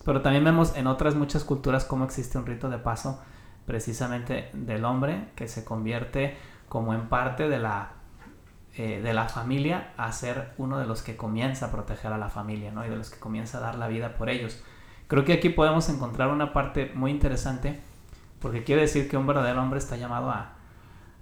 Pero 0.05 0.23
también 0.23 0.45
vemos 0.45 0.75
en 0.76 0.87
otras 0.87 1.14
muchas 1.14 1.45
culturas 1.45 1.85
cómo 1.85 2.05
existe 2.05 2.38
un 2.38 2.47
rito 2.47 2.69
de 2.69 2.79
paso 2.79 3.21
precisamente 3.67 4.50
del 4.52 4.85
hombre 4.85 5.29
que 5.37 5.47
se 5.47 5.64
convierte 5.64 6.37
como 6.69 6.95
en 6.95 7.09
parte 7.09 7.49
de 7.49 7.59
la, 7.59 7.93
eh, 8.75 9.00
de 9.02 9.12
la 9.12 9.29
familia 9.29 9.93
a 9.97 10.11
ser 10.12 10.52
uno 10.59 10.79
de 10.79 10.87
los 10.87 11.02
que 11.02 11.17
comienza 11.17 11.67
a 11.67 11.71
proteger 11.71 12.12
a 12.12 12.19
la 12.19 12.29
familia, 12.29 12.73
¿no? 12.73 12.85
Y 12.85 12.88
de 12.88 12.97
los 12.97 13.11
que 13.11 13.19
comienza 13.19 13.59
a 13.59 13.61
dar 13.61 13.75
la 13.76 13.88
vida 13.88 14.14
por 14.14 14.29
ellos. 14.29 14.62
Creo 15.09 15.25
que 15.25 15.35
aquí 15.35 15.50
podemos 15.50 15.88
encontrar 15.88 16.29
una 16.29 16.52
parte 16.52 16.91
muy 16.95 17.11
interesante 17.11 17.81
porque 18.41 18.64
quiere 18.64 18.83
decir 18.83 19.09
que 19.09 19.17
un 19.17 19.26
verdadero 19.26 19.62
hombre 19.62 19.79
está 19.79 19.97
llamado 19.97 20.31
a, 20.31 20.55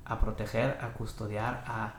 a 0.04 0.18
proteger, 0.20 0.78
a 0.80 0.92
custodiar, 0.92 1.64
a 1.66 1.94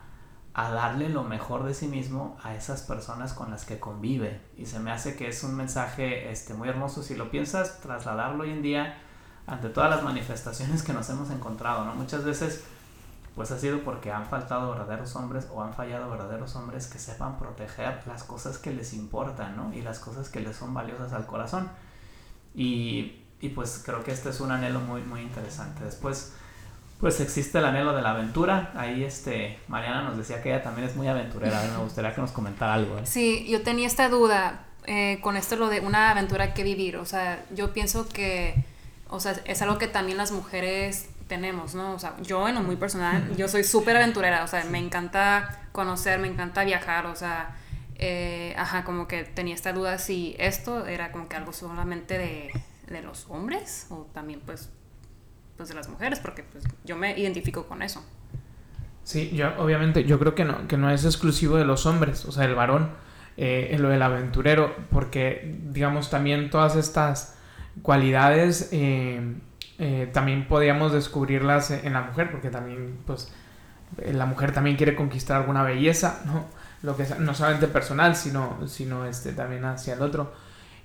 a 0.53 0.71
darle 0.71 1.07
lo 1.09 1.23
mejor 1.23 1.63
de 1.63 1.73
sí 1.73 1.87
mismo 1.87 2.37
a 2.43 2.55
esas 2.55 2.81
personas 2.81 3.33
con 3.33 3.51
las 3.51 3.65
que 3.65 3.79
convive. 3.79 4.41
Y 4.57 4.65
se 4.65 4.79
me 4.79 4.91
hace 4.91 5.15
que 5.15 5.29
es 5.29 5.43
un 5.43 5.55
mensaje 5.55 6.29
este, 6.29 6.53
muy 6.53 6.67
hermoso 6.67 7.03
si 7.03 7.15
lo 7.15 7.31
piensas 7.31 7.79
trasladarlo 7.79 8.43
hoy 8.43 8.51
en 8.51 8.61
día 8.61 8.97
ante 9.47 9.69
todas 9.69 9.89
las 9.89 10.03
manifestaciones 10.03 10.83
que 10.83 10.93
nos 10.93 11.09
hemos 11.09 11.29
encontrado. 11.31 11.85
¿no? 11.85 11.95
Muchas 11.95 12.25
veces 12.25 12.65
pues 13.35 13.51
ha 13.51 13.59
sido 13.59 13.83
porque 13.83 14.11
han 14.11 14.25
faltado 14.25 14.71
verdaderos 14.71 15.15
hombres 15.15 15.47
o 15.53 15.63
han 15.63 15.73
fallado 15.73 16.09
verdaderos 16.09 16.55
hombres 16.55 16.87
que 16.87 16.99
sepan 16.99 17.37
proteger 17.37 18.01
las 18.05 18.23
cosas 18.23 18.57
que 18.57 18.71
les 18.71 18.93
importan 18.93 19.55
¿no? 19.55 19.73
y 19.73 19.81
las 19.81 19.99
cosas 19.99 20.29
que 20.29 20.41
les 20.41 20.55
son 20.55 20.73
valiosas 20.73 21.13
al 21.13 21.25
corazón. 21.25 21.69
Y, 22.53 23.23
y 23.39 23.49
pues 23.49 23.81
creo 23.85 24.03
que 24.03 24.11
este 24.11 24.29
es 24.29 24.41
un 24.41 24.51
anhelo 24.51 24.81
muy, 24.81 25.01
muy 25.03 25.21
interesante. 25.21 25.83
Después 25.83 26.33
pues 27.01 27.19
existe 27.19 27.57
el 27.57 27.65
anhelo 27.65 27.93
de 27.95 28.01
la 28.03 28.11
aventura. 28.11 28.71
Ahí 28.75 29.03
este 29.03 29.59
Mariana 29.67 30.03
nos 30.03 30.17
decía 30.17 30.41
que 30.43 30.53
ella 30.53 30.61
también 30.61 30.87
es 30.87 30.95
muy 30.95 31.07
aventurera. 31.07 31.59
A 31.59 31.67
me 31.67 31.83
gustaría 31.83 32.13
que 32.13 32.21
nos 32.21 32.31
comentara 32.31 32.75
algo. 32.75 32.99
¿eh? 32.99 33.01
Sí, 33.05 33.47
yo 33.49 33.63
tenía 33.63 33.87
esta 33.87 34.07
duda 34.07 34.65
eh, 34.85 35.19
con 35.21 35.35
esto 35.35 35.55
lo 35.55 35.69
de 35.69 35.79
una 35.79 36.11
aventura 36.11 36.53
que 36.53 36.63
vivir. 36.63 36.97
O 36.97 37.05
sea, 37.05 37.43
yo 37.55 37.73
pienso 37.73 38.07
que, 38.07 38.63
o 39.09 39.19
sea, 39.19 39.35
es 39.45 39.61
algo 39.63 39.79
que 39.79 39.87
también 39.87 40.19
las 40.19 40.31
mujeres 40.31 41.09
tenemos, 41.31 41.75
¿no? 41.75 41.93
O 41.93 41.99
sea, 41.99 42.17
yo 42.21 42.45
en 42.49 42.55
lo 42.55 42.61
muy 42.61 42.75
personal, 42.75 43.33
yo 43.37 43.47
soy 43.47 43.63
súper 43.63 43.95
aventurera. 43.95 44.43
O 44.43 44.47
sea, 44.47 44.65
me 44.65 44.79
encanta 44.79 45.61
conocer, 45.71 46.19
me 46.19 46.27
encanta 46.27 46.65
viajar. 46.65 47.05
O 47.05 47.15
sea, 47.15 47.55
eh, 47.95 48.53
ajá, 48.57 48.83
como 48.83 49.07
que 49.07 49.23
tenía 49.23 49.55
esta 49.55 49.71
duda 49.71 49.97
si 49.97 50.35
esto 50.39 50.85
era 50.85 51.13
como 51.13 51.29
que 51.29 51.37
algo 51.37 51.53
solamente 51.53 52.17
de, 52.17 52.51
de 52.87 53.01
los 53.01 53.27
hombres 53.29 53.87
o 53.89 54.09
también 54.13 54.41
pues 54.45 54.71
pues, 55.61 55.69
de 55.69 55.75
las 55.75 55.87
mujeres, 55.87 56.19
porque 56.19 56.41
pues, 56.41 56.63
yo 56.83 56.97
me 56.97 57.17
identifico 57.17 57.67
con 57.67 57.83
eso. 57.83 58.03
Sí, 59.03 59.29
yo 59.31 59.53
obviamente, 59.59 60.03
yo 60.03 60.17
creo 60.17 60.33
que 60.33 60.43
no, 60.43 60.67
que 60.67 60.75
no 60.75 60.89
es 60.89 61.05
exclusivo 61.05 61.55
de 61.55 61.65
los 61.65 61.85
hombres, 61.85 62.25
o 62.25 62.31
sea, 62.31 62.45
el 62.45 62.55
varón, 62.55 62.89
eh, 63.37 63.77
lo 63.79 63.89
del 63.89 64.01
aventurero, 64.01 64.75
porque 64.89 65.55
digamos 65.69 66.09
también 66.09 66.49
todas 66.49 66.75
estas 66.75 67.37
cualidades 67.83 68.69
eh, 68.71 69.21
eh, 69.83 70.07
también 70.13 70.47
podíamos 70.47 70.93
descubrirlas 70.93 71.71
en 71.71 71.93
la 71.93 72.01
mujer, 72.01 72.29
porque 72.29 72.51
también 72.51 72.99
pues 73.07 73.33
la 73.97 74.27
mujer 74.27 74.51
también 74.51 74.77
quiere 74.77 74.93
conquistar 74.93 75.41
alguna 75.41 75.63
belleza, 75.63 76.21
¿no? 76.27 76.45
Lo 76.83 76.95
que 76.95 77.07
no 77.17 77.33
solamente 77.33 77.67
personal, 77.67 78.15
sino, 78.15 78.59
sino 78.67 79.07
este, 79.07 79.33
también 79.33 79.65
hacia 79.65 79.95
el 79.95 80.03
otro. 80.03 80.33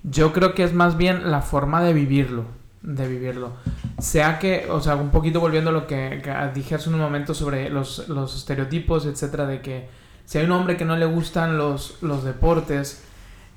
Yo 0.01 0.33
creo 0.33 0.55
que 0.55 0.63
es 0.63 0.73
más 0.73 0.97
bien 0.97 1.29
la 1.29 1.43
forma 1.43 1.83
de 1.83 1.93
vivirlo, 1.93 2.45
de 2.81 3.07
vivirlo. 3.07 3.51
Sea 3.99 4.39
que, 4.39 4.65
o 4.67 4.81
sea, 4.81 4.95
un 4.95 5.11
poquito 5.11 5.39
volviendo 5.39 5.69
a 5.69 5.73
lo 5.73 5.85
que, 5.85 6.19
dije 6.55 6.73
hace 6.73 6.89
un 6.89 6.97
momento 6.97 7.35
sobre 7.35 7.69
los, 7.69 8.09
los, 8.09 8.35
estereotipos, 8.35 9.05
etcétera, 9.05 9.45
de 9.45 9.61
que 9.61 9.89
si 10.25 10.39
hay 10.39 10.45
un 10.45 10.53
hombre 10.53 10.75
que 10.75 10.85
no 10.85 10.97
le 10.97 11.05
gustan 11.05 11.59
los, 11.59 12.01
los 12.01 12.23
deportes, 12.23 13.06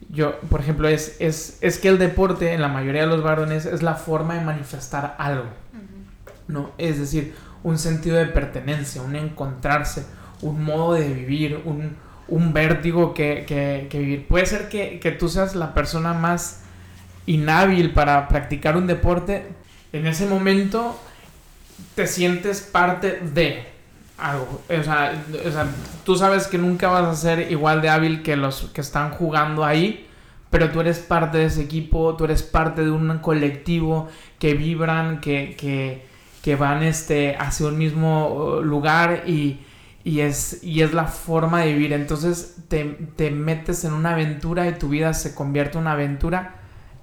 yo, 0.08 0.38
por 0.48 0.60
ejemplo, 0.60 0.88
es, 0.88 1.16
es, 1.20 1.58
es, 1.60 1.78
que 1.78 1.88
el 1.88 1.98
deporte 1.98 2.52
en 2.52 2.60
la 2.60 2.68
mayoría 2.68 3.02
de 3.02 3.06
los 3.08 3.22
varones 3.22 3.66
es 3.66 3.82
la 3.82 3.94
forma 3.94 4.34
de 4.34 4.40
manifestar 4.40 5.14
algo, 5.18 5.48
¿no? 6.48 6.72
Es 6.78 6.98
decir, 6.98 7.34
un 7.62 7.78
sentido 7.78 8.16
de 8.16 8.26
pertenencia, 8.26 9.02
un 9.02 9.14
encontrarse, 9.14 10.04
un 10.40 10.64
modo 10.64 10.94
de 10.94 11.12
vivir, 11.12 11.60
un, 11.64 11.96
un 12.28 12.52
vértigo 12.52 13.14
que, 13.14 13.44
que, 13.46 13.86
que, 13.90 13.98
vivir. 13.98 14.26
Puede 14.26 14.46
ser 14.46 14.68
que, 14.68 14.98
que 14.98 15.12
tú 15.12 15.28
seas 15.28 15.54
la 15.54 15.74
persona 15.74 16.14
más 16.14 16.62
inhábil 17.26 17.92
para 17.92 18.26
practicar 18.28 18.76
un 18.76 18.86
deporte, 18.86 19.46
en 19.92 20.06
ese 20.06 20.26
momento 20.26 20.98
te 21.94 22.06
sientes 22.06 22.60
parte 22.60 23.20
de 23.20 23.66
algo. 24.20 24.62
O 24.68 24.82
sea, 24.82 25.12
tú 26.04 26.16
sabes 26.16 26.46
que 26.46 26.58
nunca 26.58 26.88
vas 26.88 27.06
a 27.06 27.14
ser 27.14 27.50
igual 27.50 27.82
de 27.82 27.88
hábil 27.88 28.22
que 28.22 28.36
los 28.36 28.70
que 28.72 28.80
están 28.80 29.10
jugando 29.10 29.64
ahí, 29.64 30.06
pero 30.50 30.70
tú 30.70 30.80
eres 30.80 30.98
parte 30.98 31.38
de 31.38 31.46
ese 31.46 31.62
equipo, 31.62 32.16
tú 32.16 32.24
eres 32.24 32.42
parte 32.42 32.84
de 32.84 32.90
un 32.90 33.18
colectivo 33.18 34.08
que 34.38 34.54
vibran, 34.54 35.20
que, 35.20 35.54
que, 35.56 36.06
que 36.42 36.56
van 36.56 36.82
este, 36.82 37.36
hacia 37.36 37.66
un 37.66 37.78
mismo 37.78 38.28
uh, 38.28 38.62
lugar 38.62 39.24
y, 39.26 39.60
y, 40.04 40.20
es, 40.20 40.62
y 40.62 40.82
es 40.82 40.92
la 40.92 41.04
forma 41.04 41.60
de 41.60 41.72
vivir. 41.72 41.92
Entonces 41.92 42.56
te, 42.68 42.84
te 43.16 43.30
metes 43.30 43.84
en 43.84 43.92
una 43.92 44.12
aventura 44.12 44.68
y 44.68 44.72
tu 44.72 44.88
vida 44.88 45.14
se 45.14 45.34
convierte 45.34 45.78
en 45.78 45.82
una 45.82 45.92
aventura 45.92 46.56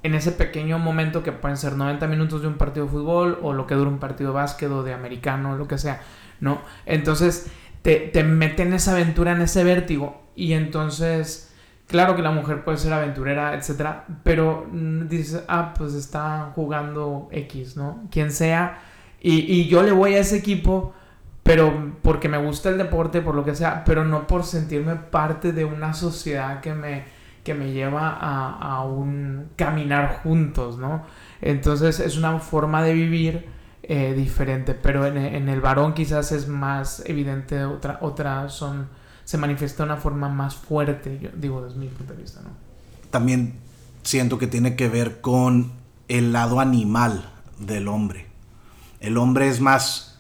en 0.04 0.16
ese 0.16 0.32
pequeño 0.32 0.80
momento 0.80 1.24
que 1.24 1.32
pueden 1.32 1.58
ser 1.58 1.74
90 1.74 2.08
minutos 2.08 2.42
de 2.42 2.48
un 2.48 2.56
partido 2.56 2.86
de 2.86 2.92
fútbol 2.92 3.40
o 3.42 3.54
lo 3.54 3.68
que 3.68 3.76
dura 3.76 3.90
un 3.90 4.00
partido 4.00 4.30
de 4.30 4.36
básquet 4.36 4.72
o 4.72 4.84
de 4.84 4.94
americano, 4.94 5.58
lo 5.58 5.68
que 5.68 5.78
sea, 5.78 6.02
¿no? 6.40 6.62
Entonces 6.86 7.48
te, 7.82 8.00
te 8.00 8.24
mete 8.24 8.64
en 8.64 8.74
esa 8.74 8.92
aventura, 8.94 9.32
en 9.32 9.42
ese 9.42 9.64
vértigo 9.64 10.24
y 10.36 10.54
entonces, 10.54 11.54
claro 11.88 12.16
que 12.16 12.22
la 12.22 12.32
mujer 12.32 12.64
puede 12.64 12.78
ser 12.78 12.94
aventurera, 12.94 13.56
etcétera, 13.56 14.06
pero 14.24 14.68
mm, 14.72 15.08
dices, 15.08 15.44
ah, 15.48 15.74
pues 15.78 15.94
está 15.94 16.52
jugando 16.56 17.30
X, 17.32 17.78
¿no? 17.78 18.08
Quien 18.12 18.32
sea, 18.32 18.80
y, 19.22 19.52
y 19.52 19.68
yo 19.68 19.84
le 19.84 19.92
voy 19.92 20.16
a 20.16 20.20
ese 20.20 20.38
equipo 20.38 20.94
pero 21.48 21.94
porque 22.02 22.28
me 22.28 22.38
gusta 22.38 22.70
el 22.70 22.78
deporte, 22.78 23.22
por 23.22 23.34
lo 23.34 23.46
que 23.46 23.56
sea, 23.56 23.86
pero 23.86 24.04
no 24.04 24.28
por 24.28 24.44
sentirme 24.44 24.98
parte 24.98 25.54
de 25.54 25.64
una 25.64 25.94
sociedad 25.94 26.60
que 26.60 26.74
me, 26.74 27.06
que 27.46 27.54
me 27.54 27.72
lleva 27.72 28.18
a, 28.20 28.84
un 28.84 29.52
caminar 29.56 30.20
juntos, 30.22 30.78
¿no? 30.78 31.06
Entonces 31.40 32.02
es 32.02 32.18
una 32.18 32.40
forma 32.40 32.84
de 32.84 32.94
vivir 32.94 33.46
eh, 33.90 34.14
diferente, 34.14 34.74
pero 34.74 35.06
en, 35.06 35.48
el 35.48 35.62
varón 35.62 35.94
quizás 35.94 36.34
es 36.34 36.50
más 36.50 37.02
evidente, 37.06 37.64
otra, 37.64 38.00
otra 38.02 38.50
son, 38.50 38.90
se 39.24 39.38
manifiesta 39.38 39.84
de 39.84 39.92
una 39.92 39.98
forma 39.98 40.28
más 40.28 40.56
fuerte, 40.56 41.20
yo 41.22 41.30
digo 41.34 41.62
desde 41.62 41.80
mi 41.80 41.88
punto 41.88 42.14
de 42.14 42.22
vista. 42.22 42.42
También 43.10 43.54
siento 44.04 44.38
que 44.38 44.48
tiene 44.48 44.76
que 44.76 44.90
ver 44.90 45.22
con 45.22 45.72
el 46.10 46.34
lado 46.34 46.60
animal 46.60 47.32
del 47.60 47.88
hombre. 47.88 48.28
El 49.00 49.18
hombre 49.18 49.48
es 49.48 49.62
más 49.62 50.20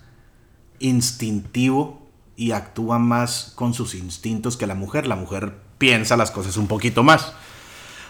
instintivo 0.80 2.08
y 2.38 2.52
actúa 2.52 3.00
más 3.00 3.52
con 3.56 3.74
sus 3.74 3.96
instintos 3.96 4.56
que 4.56 4.68
la 4.68 4.76
mujer. 4.76 5.08
La 5.08 5.18
mujer 5.18 5.58
piensa 5.78 6.16
las 6.16 6.32
cosas 6.32 6.56
un 6.56 6.68
poquito 6.68 7.04
más. 7.04 7.34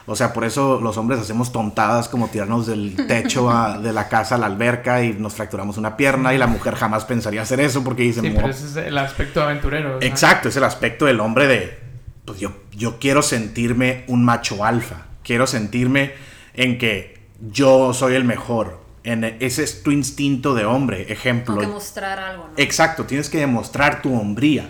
O 0.10 0.16
sea, 0.16 0.32
por 0.32 0.46
eso 0.46 0.80
los 0.82 0.98
hombres 0.98 1.20
hacemos 1.20 1.52
tontadas 1.52 2.08
como 2.08 2.30
tirarnos 2.30 2.66
del 2.66 2.96
techo 3.08 3.52
de 3.84 3.92
la 3.92 4.08
casa 4.08 4.36
a 4.36 4.38
la 4.38 4.46
alberca 4.46 5.04
y 5.04 5.14
nos 5.14 5.36
fracturamos 5.36 5.78
una 5.78 5.98
pierna 5.98 6.34
y 6.34 6.38
la 6.38 6.48
mujer 6.48 6.76
jamás 6.76 7.04
pensaría 7.04 7.42
hacer 7.42 7.60
eso 7.60 7.84
porque 7.84 8.04
dice... 8.04 8.22
Sí, 8.22 8.32
pero 8.34 8.48
ese 8.50 8.68
es 8.68 8.76
el 8.78 8.98
aspecto 8.98 9.44
aventurero. 9.44 10.00
Exacto, 10.02 10.48
es 10.48 10.56
el 10.56 10.64
aspecto 10.64 11.06
del 11.06 11.20
hombre 11.20 11.48
de... 11.48 11.78
Pues 12.24 12.40
yo, 12.40 12.54
yo 12.72 13.00
quiero 13.00 13.22
sentirme 13.22 14.06
un 14.08 14.24
macho 14.24 14.64
alfa. 14.64 15.08
Quiero 15.24 15.46
sentirme 15.46 16.14
en 16.54 16.78
que 16.78 17.20
yo 17.52 17.94
soy 17.94 18.16
el 18.16 18.24
mejor. 18.24 18.80
En, 19.04 19.26
ese 19.26 19.64
es 19.64 19.84
tu 19.84 19.92
instinto 19.92 20.54
de 20.54 20.64
hombre, 20.64 21.12
ejemplo. 21.12 21.56
Tienes 21.56 21.66
que 21.66 21.68
demostrar 21.68 22.20
algo, 22.20 22.48
¿no? 22.48 22.54
Exacto, 22.56 23.04
tienes 23.04 23.30
que 23.30 23.40
demostrar 23.40 24.02
tu 24.02 24.18
hombría. 24.18 24.70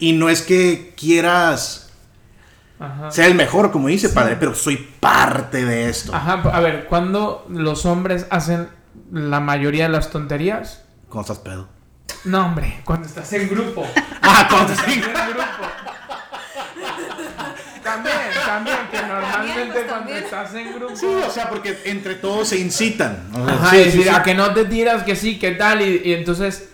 Y 0.00 0.12
no 0.12 0.28
es 0.28 0.42
que 0.42 0.92
quieras 0.96 1.81
Ajá. 2.84 3.10
ser 3.10 3.26
el 3.26 3.34
mejor, 3.34 3.70
como 3.70 3.88
dice 3.88 4.08
padre, 4.08 4.36
pero 4.38 4.54
soy 4.54 4.76
parte 4.76 5.64
de 5.64 5.88
esto. 5.88 6.14
Ajá, 6.14 6.42
a 6.52 6.60
ver, 6.60 6.86
cuando 6.86 7.46
los 7.48 7.86
hombres 7.86 8.26
hacen 8.30 8.68
la 9.12 9.40
mayoría 9.40 9.84
de 9.84 9.90
las 9.90 10.10
tonterías? 10.10 10.82
¿Cómo 11.08 11.22
estás 11.22 11.38
pedo? 11.38 11.68
No, 12.24 12.46
hombre, 12.46 12.80
cuando 12.84 13.06
estás 13.06 13.32
en 13.32 13.48
grupo. 13.48 13.86
Ah, 14.24 14.46
cuando 14.48 14.72
estás 14.72 14.88
en 14.94 15.00
grupo. 15.00 15.12
También, 17.82 18.14
también, 18.46 18.76
que 18.90 18.96
normalmente 19.02 19.32
También, 19.32 19.68
pues, 19.72 19.84
cuando 19.84 19.94
también. 19.94 20.24
estás 20.24 20.54
en 20.54 20.74
grupo. 20.74 20.96
Sí, 20.96 21.06
o 21.06 21.30
sea, 21.30 21.48
porque 21.48 21.78
entre 21.84 22.14
todos 22.14 22.48
se 22.48 22.58
incitan. 22.58 23.28
O 23.34 23.44
sea, 23.44 23.54
Ajá, 23.54 23.70
sí, 23.70 23.76
sí, 23.78 23.84
decir, 23.84 24.02
sí. 24.04 24.08
a 24.08 24.22
que 24.22 24.34
no 24.34 24.54
te 24.54 24.64
tiras, 24.66 25.02
que 25.02 25.16
sí, 25.16 25.38
que 25.38 25.50
tal, 25.52 25.82
y, 25.82 26.02
y 26.04 26.12
entonces. 26.14 26.68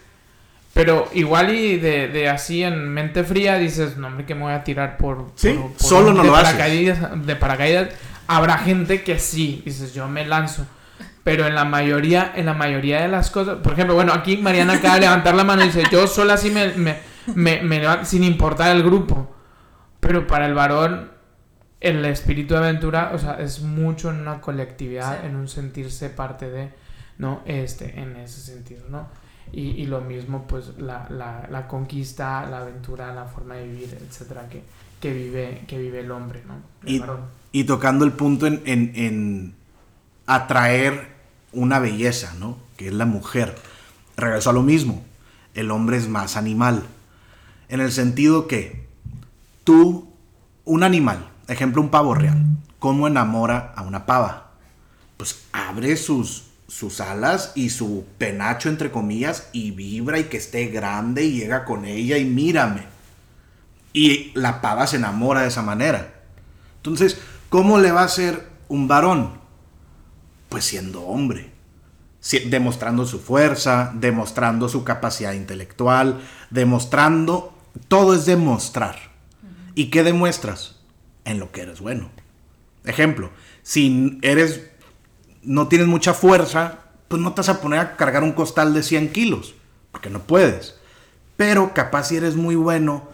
Pero 0.79 1.09
igual 1.13 1.53
y 1.53 1.77
de, 1.77 2.07
de 2.07 2.29
así 2.29 2.63
en 2.63 2.89
mente 2.89 3.25
fría 3.25 3.57
dices, 3.59 3.97
no 3.97 4.07
hombre, 4.07 4.25
que 4.25 4.37
me 4.37 4.43
voy 4.43 4.53
a 4.53 4.63
tirar 4.63 4.97
por. 4.97 5.33
Sí, 5.35 5.51
por- 5.55 5.73
por 5.73 5.81
solo 5.83 6.11
un- 6.11 6.17
no 6.19 6.23
de 6.23 6.29
lo 6.29 6.37
haces. 6.37 6.53
paracaídas, 6.53 7.27
De 7.27 7.35
paracaídas. 7.35 7.89
Habrá 8.29 8.59
gente 8.59 9.03
que 9.03 9.19
sí, 9.19 9.61
dices, 9.65 9.93
yo 9.93 10.07
me 10.07 10.25
lanzo. 10.25 10.65
Pero 11.25 11.47
en 11.49 11.57
la 11.57 11.65
mayoría, 11.65 12.33
en 12.37 12.47
la 12.47 12.55
mayoría 12.55 13.01
de 13.03 13.09
las 13.09 13.29
cosas, 13.31 13.57
por 13.59 13.73
ejemplo, 13.73 13.95
bueno, 13.97 14.13
aquí 14.13 14.37
Mariana 14.37 14.75
acaba 14.75 14.95
de 14.95 15.01
levantar 15.01 15.35
la 15.35 15.43
mano 15.45 15.63
y 15.63 15.67
dice, 15.67 15.83
yo 15.91 16.07
sola 16.07 16.37
sí 16.37 16.51
me, 16.51 16.69
me, 16.75 16.97
me, 17.35 17.61
me 17.63 17.81
levanto 17.81 18.05
sin 18.05 18.23
importar 18.23 18.75
el 18.77 18.83
grupo. 18.85 19.35
Pero 20.01 20.27
para 20.29 20.47
el 20.47 20.55
varón, 20.55 21.11
el 21.81 22.05
espíritu 22.05 22.55
de 22.55 22.61
aventura, 22.61 23.11
o 23.15 23.19
sea, 23.19 23.35
es 23.41 23.61
mucho 23.63 24.11
en 24.11 24.21
una 24.21 24.41
colectividad, 24.41 25.21
Sí. 25.23 25.27
en 25.27 25.35
un 25.37 25.49
sentirse 25.49 26.09
parte 26.09 26.49
de, 26.49 26.71
¿no? 27.19 27.43
Este, 27.47 27.99
en 28.01 28.17
ese 28.17 28.41
sentido, 28.41 28.85
¿no? 28.89 29.09
Y, 29.53 29.61
y 29.83 29.87
lo 29.87 30.01
mismo, 30.01 30.47
pues, 30.47 30.77
la, 30.79 31.07
la, 31.11 31.47
la 31.51 31.67
conquista, 31.69 32.47
la 32.49 32.59
aventura, 32.59 33.15
la 33.15 33.25
forma 33.25 33.55
de 33.55 33.67
vivir, 33.67 33.99
etcétera, 34.09 34.49
que, 34.49 34.63
que, 35.01 35.13
vive, 35.13 35.65
que 35.67 35.79
vive 35.79 36.01
el 36.01 36.11
hombre, 36.11 36.43
¿no? 36.47 36.55
El 36.89 36.97
Y, 37.53 37.61
y 37.61 37.65
tocando 37.65 38.05
el 38.05 38.13
punto 38.13 38.47
en, 38.47 38.63
en- 38.67 38.93
en 38.95 39.55
atraer 40.27 41.09
una 41.53 41.79
belleza, 41.79 42.35
¿no? 42.39 42.59
Que 42.77 42.89
es 42.89 42.95
la 42.95 43.07
mujer. 43.07 43.55
Regreso 44.17 44.51
a 44.51 44.53
lo 44.53 44.63
mismo. 44.63 45.03
El 45.55 45.71
hombre 45.71 45.97
es 45.97 46.09
más 46.09 46.37
animal. 46.37 46.85
En 47.69 47.81
el 47.81 47.91
sentido 47.93 48.47
que 48.47 48.87
tú, 49.65 50.13
un 50.65 50.83
animal, 50.83 51.29
ejemplo, 51.49 51.81
un 51.83 51.89
pavo 51.91 52.15
real, 52.15 52.45
¿cómo 52.79 53.07
enamora 53.09 53.73
a 53.77 53.83
una 53.83 54.07
pava? 54.07 54.51
Pues 55.17 55.45
abre 55.53 55.97
sus, 55.97 56.45
sus 56.69 57.01
alas 57.01 57.53
y 57.55 57.71
su 57.71 58.05
penacho, 58.19 58.69
entre 58.69 58.91
comillas, 58.91 59.49
y 59.53 59.71
vibra 59.73 60.19
y 60.19 60.25
que 60.25 60.37
esté 60.37 60.67
grande 60.67 61.25
y 61.25 61.41
llega 61.41 61.65
con 61.65 61.85
ella 61.87 62.19
y 62.19 62.25
mírame. 62.27 62.85
Y 63.93 64.33
la 64.35 64.61
pava 64.61 64.87
se 64.87 64.97
enamora 64.97 65.41
de 65.41 65.49
esa 65.49 65.63
manera. 65.63 66.15
Entonces, 66.77 67.19
¿cómo 67.49 67.79
le 67.79 67.91
va 67.91 68.03
a 68.03 68.09
ser 68.09 68.47
un 68.69 68.87
varón? 68.87 69.41
Pues 70.51 70.65
siendo 70.67 71.03
hombre. 71.03 71.51
Si- 72.21 72.51
demostrando 72.51 73.07
su 73.07 73.19
fuerza, 73.19 73.91
demostrando 73.95 74.69
su 74.69 74.85
capacidad 74.85 75.33
intelectual, 75.33 76.21
demostrando... 76.51 77.55
Todo 77.87 78.15
es 78.15 78.27
demostrar. 78.27 78.97
¿Y 79.75 79.87
qué 79.87 80.03
demuestras? 80.03 80.77
En 81.25 81.39
lo 81.39 81.53
que 81.53 81.63
eres 81.63 81.81
bueno. 81.81 82.11
Ejemplo, 82.85 83.31
si 83.63 84.19
eres... 84.23 84.69
No 85.43 85.69
tienes 85.69 85.87
mucha 85.89 86.15
fuerza, 86.15 86.79
pues 87.09 87.23
no 87.23 87.33
te 87.33 87.41
vas 87.41 87.49
a 87.49 87.61
poner 87.61 87.81
a 87.81 87.97
cargar 87.97 88.23
un 88.23 88.33
costal 88.33 88.75
de 88.75 88.83
100 88.83 89.13
kilos, 89.13 89.55
porque 89.93 90.11
no 90.11 90.21
puedes. 90.21 90.75
Pero 91.37 91.73
capaz 91.75 92.05
si 92.09 92.17
eres 92.17 92.35
muy 92.37 92.57
bueno 92.57 93.09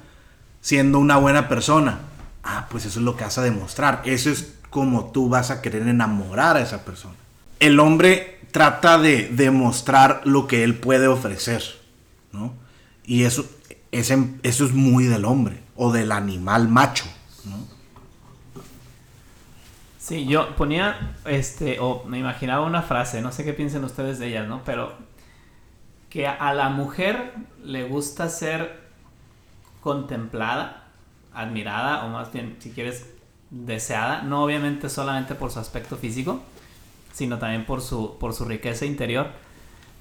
siendo 0.61 0.99
una 0.99 1.17
buena 1.17 1.49
persona. 1.49 2.01
Ah, 2.43 2.67
pues 2.71 2.85
eso 2.87 2.99
es 2.99 3.05
lo 3.05 3.17
que 3.17 3.25
vas 3.25 3.39
a 3.39 3.43
demostrar. 3.43 4.03
Eso 4.05 4.31
es 4.31 4.55
como 4.71 5.11
tú 5.13 5.29
vas 5.29 5.51
a 5.51 5.61
querer 5.63 5.87
enamorar 5.87 6.57
a 6.57 6.63
esa 6.63 6.85
persona. 6.85 7.15
El 7.61 7.79
hombre 7.81 8.41
trata 8.51 8.99
de 8.99 9.29
demostrar 9.33 10.23
lo 10.25 10.47
que 10.47 10.65
él 10.65 10.75
puede 10.77 11.07
ofrecer, 11.07 11.63
¿no? 12.33 12.53
Y 13.05 13.25
eso, 13.25 13.47
ese- 13.93 14.29
eso 14.43 14.65
es 14.65 14.73
muy 14.73 15.05
del 15.05 15.25
hombre 15.25 15.61
o 15.77 15.93
del 15.93 16.11
animal 16.13 16.69
macho, 16.69 17.05
¿no? 17.45 17.67
Sí, 20.05 20.27
yo 20.27 20.55
ponía, 20.55 21.15
este, 21.25 21.81
o 21.81 22.05
me 22.05 22.19
imaginaba 22.19 22.67
una 22.67 22.83
frase, 22.83 23.23
no 23.23 23.33
sé 23.33 23.43
qué 23.43 23.55
piensen 23.55 23.85
ustedes 23.85 24.19
de 24.19 24.27
ella, 24.27 24.43
¿no? 24.43 24.63
Pero 24.63 24.93
que 26.11 26.27
a 26.27 26.53
la 26.53 26.69
mujer 26.69 27.33
le 27.63 27.85
gusta 27.85 28.29
ser 28.29 28.83
contemplada, 29.81 30.89
admirada, 31.33 32.05
o 32.05 32.11
más 32.11 32.31
bien, 32.31 32.57
si 32.59 32.73
quieres, 32.73 33.15
deseada, 33.49 34.21
no 34.21 34.45
obviamente 34.45 34.91
solamente 34.91 35.35
por 35.35 35.51
su 35.51 35.59
aspecto 35.59 35.97
físico, 35.97 36.43
sino 37.15 37.39
también 37.39 37.65
por 37.65 37.81
su, 37.81 38.19
por 38.19 38.35
su 38.35 38.45
riqueza 38.45 38.85
interior, 38.85 39.29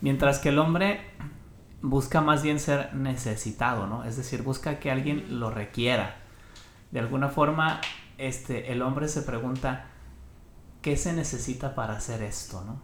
mientras 0.01 0.39
que 0.39 0.49
el 0.49 0.59
hombre 0.59 0.99
busca 1.81 2.19
más 2.19 2.43
bien 2.43 2.59
ser 2.59 2.93
necesitado, 2.93 3.87
¿no? 3.87 4.03
Es 4.03 4.17
decir, 4.17 4.41
busca 4.41 4.79
que 4.79 4.91
alguien 4.91 5.39
lo 5.39 5.49
requiera. 5.49 6.17
De 6.91 6.99
alguna 6.99 7.29
forma, 7.29 7.79
este, 8.17 8.73
el 8.73 8.81
hombre 8.81 9.07
se 9.07 9.21
pregunta, 9.21 9.91
¿qué 10.83 10.97
se 10.97 11.13
necesita 11.13 11.73
para 11.73 11.93
hacer 11.93 12.21
esto, 12.21 12.63
no? 12.63 12.79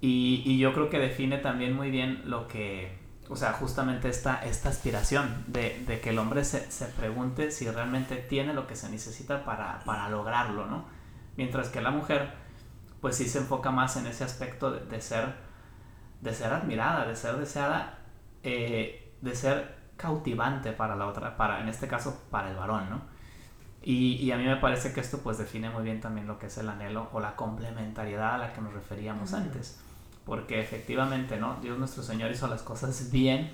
Y, 0.00 0.42
y 0.44 0.58
yo 0.58 0.72
creo 0.74 0.90
que 0.90 0.98
define 0.98 1.38
también 1.38 1.74
muy 1.74 1.90
bien 1.90 2.22
lo 2.26 2.46
que, 2.46 2.98
o 3.28 3.34
sea, 3.34 3.54
justamente 3.54 4.08
esta, 4.10 4.44
esta 4.44 4.68
aspiración 4.68 5.44
de, 5.48 5.82
de 5.86 6.00
que 6.00 6.10
el 6.10 6.18
hombre 6.18 6.44
se, 6.44 6.70
se 6.70 6.84
pregunte 6.84 7.50
si 7.50 7.68
realmente 7.68 8.16
tiene 8.16 8.52
lo 8.52 8.66
que 8.66 8.76
se 8.76 8.90
necesita 8.90 9.44
para, 9.44 9.80
para 9.84 10.08
lograrlo, 10.10 10.66
¿no? 10.66 10.84
Mientras 11.38 11.70
que 11.70 11.80
la 11.80 11.90
mujer, 11.90 12.34
pues 13.00 13.16
sí 13.16 13.26
se 13.26 13.38
enfoca 13.38 13.70
más 13.70 13.96
en 13.96 14.06
ese 14.06 14.24
aspecto 14.24 14.70
de, 14.70 14.84
de 14.84 15.00
ser, 15.00 15.34
de 16.20 16.34
ser 16.34 16.52
admirada, 16.52 17.06
de 17.06 17.16
ser 17.16 17.38
deseada, 17.38 18.00
eh, 18.42 19.14
de 19.22 19.34
ser 19.34 19.76
cautivante 19.96 20.72
para 20.72 20.94
la 20.94 21.06
otra, 21.06 21.38
para, 21.38 21.60
en 21.60 21.68
este 21.68 21.88
caso, 21.88 22.22
para 22.30 22.50
el 22.50 22.56
varón, 22.56 22.90
¿no? 22.90 23.15
Y, 23.88 24.14
y 24.16 24.32
a 24.32 24.36
mí 24.36 24.44
me 24.44 24.56
parece 24.56 24.92
que 24.92 24.98
esto 24.98 25.18
pues 25.22 25.38
define 25.38 25.70
muy 25.70 25.84
bien 25.84 26.00
también 26.00 26.26
lo 26.26 26.40
que 26.40 26.46
es 26.46 26.58
el 26.58 26.68
anhelo 26.68 27.08
o 27.12 27.20
la 27.20 27.36
complementariedad 27.36 28.34
a 28.34 28.38
la 28.38 28.52
que 28.52 28.60
nos 28.60 28.72
referíamos 28.74 29.32
antes. 29.32 29.78
Porque 30.24 30.60
efectivamente, 30.60 31.38
¿no? 31.38 31.56
Dios 31.62 31.78
nuestro 31.78 32.02
Señor 32.02 32.32
hizo 32.32 32.48
las 32.48 32.62
cosas 32.62 33.12
bien 33.12 33.52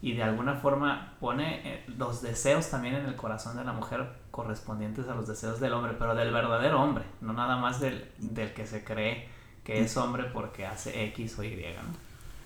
y 0.00 0.12
de 0.12 0.22
alguna 0.22 0.54
forma 0.54 1.14
pone 1.18 1.60
eh, 1.68 1.84
los 1.98 2.22
deseos 2.22 2.70
también 2.70 2.94
en 2.94 3.06
el 3.06 3.16
corazón 3.16 3.56
de 3.56 3.64
la 3.64 3.72
mujer 3.72 4.06
correspondientes 4.30 5.08
a 5.08 5.16
los 5.16 5.26
deseos 5.26 5.58
del 5.58 5.72
hombre, 5.72 5.94
pero 5.98 6.14
del 6.14 6.32
verdadero 6.32 6.80
hombre, 6.80 7.02
no 7.20 7.32
nada 7.32 7.56
más 7.56 7.80
del, 7.80 8.08
del 8.18 8.52
que 8.54 8.68
se 8.68 8.84
cree 8.84 9.28
que 9.64 9.80
es 9.80 9.96
hombre 9.96 10.24
porque 10.32 10.64
hace 10.64 11.06
X 11.06 11.38
o 11.40 11.42
Y, 11.44 11.56
¿no? 11.56 11.96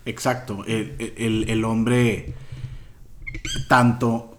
Exacto. 0.07 0.64
El, 0.66 0.96
el- 1.18 1.51
el 1.51 1.64
hombre, 1.66 2.35
tanto 3.68 4.38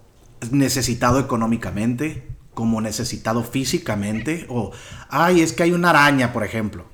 necesitado 0.52 1.20
económicamente 1.20 2.27
como 2.58 2.82
necesitado 2.82 3.44
físicamente, 3.44 4.48
o, 4.50 4.72
ay, 5.10 5.42
es 5.42 5.54
que 5.54 5.62
hay 5.62 5.74
una 5.74 5.92
araña, 5.92 6.34
por 6.34 6.44
ejemplo. 6.44 6.86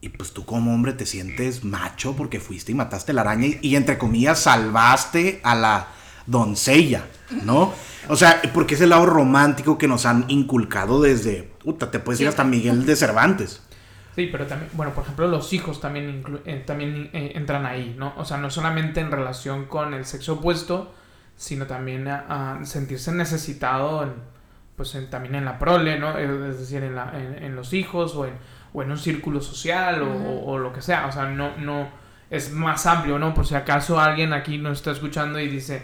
Y 0.00 0.08
pues 0.08 0.32
tú 0.32 0.44
como 0.44 0.74
hombre 0.74 0.94
te 0.94 1.06
sientes 1.06 1.62
macho 1.62 2.16
porque 2.16 2.40
fuiste 2.40 2.72
y 2.72 2.74
mataste 2.74 3.12
la 3.12 3.20
araña 3.20 3.46
y, 3.46 3.58
y, 3.62 3.76
entre 3.76 3.98
comillas 3.98 4.40
salvaste 4.40 5.40
a 5.44 5.54
la 5.54 5.86
doncella, 6.26 7.06
¿no? 7.44 7.72
O 8.08 8.16
sea, 8.16 8.42
porque 8.52 8.74
es 8.74 8.80
el 8.80 8.90
lado 8.90 9.06
romántico 9.06 9.78
que 9.78 9.86
nos 9.86 10.06
han 10.06 10.24
inculcado 10.26 11.00
desde, 11.00 11.44
puta, 11.44 11.92
te 11.92 12.00
puedes 12.00 12.20
ir 12.20 12.26
hasta 12.26 12.42
Miguel 12.42 12.84
de 12.84 12.96
Cervantes. 12.96 13.62
Sí, 14.16 14.28
pero 14.32 14.48
también, 14.48 14.72
bueno, 14.74 14.92
por 14.92 15.04
ejemplo, 15.04 15.28
los 15.28 15.52
hijos 15.52 15.80
también, 15.80 16.24
eh, 16.46 16.64
también 16.66 17.10
eh, 17.12 17.30
entran 17.36 17.64
ahí, 17.64 17.94
¿no? 17.96 18.12
O 18.16 18.24
sea, 18.24 18.38
no 18.38 18.50
solamente 18.50 18.98
en 18.98 19.12
relación 19.12 19.66
con 19.66 19.94
el 19.94 20.04
sexo 20.04 20.32
opuesto, 20.32 20.92
sino 21.36 21.68
también 21.68 22.08
a, 22.08 22.58
a 22.58 22.64
sentirse 22.64 23.12
necesitado, 23.12 24.02
en, 24.02 24.35
pues 24.76 24.94
en- 24.94 25.08
también 25.10 25.34
en 25.36 25.44
la 25.44 25.58
prole, 25.58 25.98
¿no? 25.98 26.18
Eh, 26.18 26.48
Es 26.50 26.58
decir, 26.60 26.82
en, 26.82 26.94
la- 26.94 27.12
en- 27.14 27.42
en 27.42 27.56
los 27.56 27.72
hijos 27.72 28.14
o 28.14 28.26
en, 28.26 28.34
o 28.72 28.82
en 28.82 28.90
un 28.90 28.98
círculo 28.98 29.40
social 29.40 30.02
o, 30.02 30.12
o- 30.12 30.52
o 30.52 30.58
lo 30.58 30.72
que 30.72 30.82
sea. 30.82 31.06
O 31.06 31.12
sea, 31.12 31.24
no, 31.26 31.56
no, 31.58 31.88
es 32.30 32.52
más 32.52 32.86
amplio, 32.86 33.18
¿no? 33.18 33.32
Por 33.34 33.46
si 33.46 33.54
acaso 33.54 33.98
alguien 34.00 34.32
aquí 34.32 34.58
nos 34.58 34.78
está 34.78 34.90
escuchando 34.90 35.38
y 35.40 35.48
dice, 35.48 35.82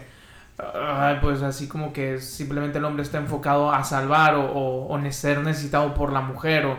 "Ay, 0.57 1.17
pues 1.21 1.41
así 1.41 1.67
como 1.67 1.91
que 1.93 2.19
simplemente 2.19 2.77
el 2.77 2.85
hombre 2.85 3.01
está 3.03 3.17
enfocado 3.17 3.71
a 3.71 3.83
salvar 3.83 4.35
o, 4.35 4.51
o, 4.53 5.11
ser 5.11 5.39
necesitado 5.39 5.93
por 5.93 6.11
la 6.13 6.21
mujer 6.21 6.65
o 6.67 6.77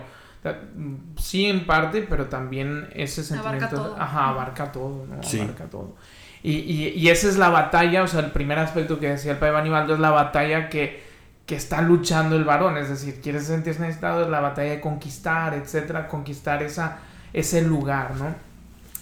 sí 1.16 1.46
en 1.46 1.64
parte, 1.66 2.02
pero 2.08 2.26
también 2.26 2.88
ese 2.94 3.22
Abarca 3.34 3.42
sentimiento 3.68 3.76
todo. 3.76 3.96
ajá, 3.98 4.28
abarca 4.28 4.70
todo, 4.72 5.06
¿no? 5.06 5.22
Sí. 5.22 5.40
Abarca 5.40 5.64
todo. 5.64 5.96
Y, 6.42 6.52
y, 6.58 6.88
y 6.90 7.08
esa 7.08 7.28
es 7.28 7.38
la 7.38 7.48
batalla, 7.48 8.02
o 8.02 8.06
sea, 8.06 8.20
el 8.20 8.30
primer 8.30 8.58
aspecto 8.58 9.00
que 9.00 9.08
decía 9.08 9.32
el 9.32 9.38
padre 9.38 9.52
Banibaldo 9.54 9.94
es 9.94 10.00
la 10.00 10.10
batalla 10.10 10.68
que, 10.68 11.02
que 11.46 11.56
está 11.56 11.82
luchando 11.82 12.36
el 12.36 12.44
varón, 12.44 12.78
es 12.78 12.88
decir, 12.88 13.20
quiere 13.20 13.40
sentirse 13.40 13.80
necesitado, 13.80 14.22
es 14.22 14.30
la 14.30 14.40
batalla 14.40 14.70
de 14.70 14.80
conquistar, 14.80 15.54
etcétera, 15.54 16.08
conquistar 16.08 16.62
esa, 16.62 16.98
ese 17.32 17.62
lugar, 17.62 18.14
¿no? 18.16 18.34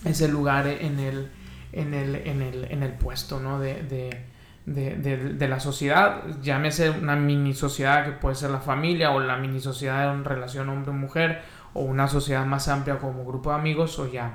Ese 0.05 0.27
lugar 0.27 0.67
en 0.67 0.99
el, 0.99 1.31
en 1.73 1.95
el, 1.95 2.17
en 2.17 2.43
el, 2.43 2.65
en 2.65 2.83
el 2.83 2.93
puesto, 2.95 3.39
¿no? 3.39 3.61
De, 3.61 3.83
de, 3.85 4.25
de, 4.67 5.17
de, 5.35 5.49
la 5.49 5.61
sociedad, 5.61 6.23
llámese 6.41 6.91
una 6.91 7.17
mini 7.17 7.55
sociedad 7.55 8.05
que 8.05 8.13
puede 8.13 8.35
ser 8.35 8.51
la 8.51 8.61
familia 8.61 9.13
o 9.13 9.21
la 9.21 9.37
mini 9.37 9.61
sociedad 9.61 10.13
en 10.13 10.25
relación 10.25 10.69
hombre-mujer 10.69 11.43
o 11.75 11.83
una 11.83 12.07
sociedad 12.07 12.45
más 12.47 12.69
amplia 12.69 12.99
como 12.99 13.25
grupo 13.25 13.51
de 13.51 13.57
amigos 13.57 13.99
o 13.99 14.11
ya 14.11 14.35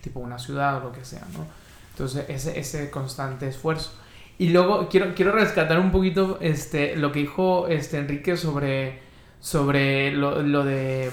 tipo 0.00 0.20
una 0.20 0.38
ciudad 0.38 0.78
o 0.78 0.80
lo 0.80 0.92
que 0.92 1.04
sea, 1.04 1.22
¿no? 1.32 1.44
Entonces 1.92 2.24
ese, 2.28 2.58
ese 2.58 2.90
constante 2.90 3.48
esfuerzo. 3.48 3.92
Y 4.38 4.50
luego 4.50 4.88
quiero, 4.88 5.14
quiero 5.14 5.32
rescatar 5.32 5.80
un 5.80 5.90
poquito 5.90 6.38
este, 6.40 6.94
lo 6.96 7.10
que 7.10 7.20
dijo 7.20 7.66
este, 7.66 7.98
Enrique 7.98 8.36
sobre, 8.36 9.00
sobre 9.40 10.12
lo, 10.12 10.42
lo 10.42 10.64
de 10.64 11.10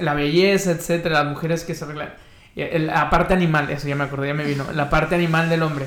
la 0.00 0.14
belleza, 0.14 0.72
etcétera, 0.72 1.22
las 1.22 1.32
mujeres 1.32 1.64
que 1.64 1.74
se 1.74 1.84
arreglan. 1.84 2.14
La 2.56 3.08
parte 3.08 3.34
animal, 3.34 3.70
eso 3.70 3.86
ya 3.86 3.94
me 3.94 4.04
acordé, 4.04 4.28
ya 4.28 4.34
me 4.34 4.44
vino. 4.44 4.66
La 4.74 4.90
parte 4.90 5.14
animal 5.14 5.48
del 5.48 5.62
hombre. 5.62 5.86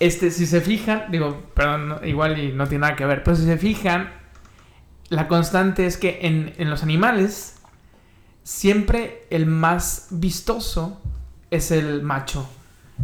Este, 0.00 0.30
si 0.30 0.46
se 0.46 0.62
fijan, 0.62 1.04
digo, 1.10 1.42
perdón, 1.54 2.00
igual 2.04 2.38
y 2.38 2.52
no 2.52 2.66
tiene 2.66 2.82
nada 2.82 2.96
que 2.96 3.04
ver, 3.04 3.22
pero 3.22 3.36
si 3.36 3.44
se 3.44 3.58
fijan, 3.58 4.10
la 5.10 5.28
constante 5.28 5.84
es 5.84 5.98
que 5.98 6.20
en, 6.22 6.54
en 6.56 6.70
los 6.70 6.82
animales, 6.82 7.60
siempre 8.42 9.26
el 9.28 9.44
más 9.44 10.06
vistoso 10.10 11.00
es 11.50 11.72
el 11.72 12.02
macho. 12.02 12.48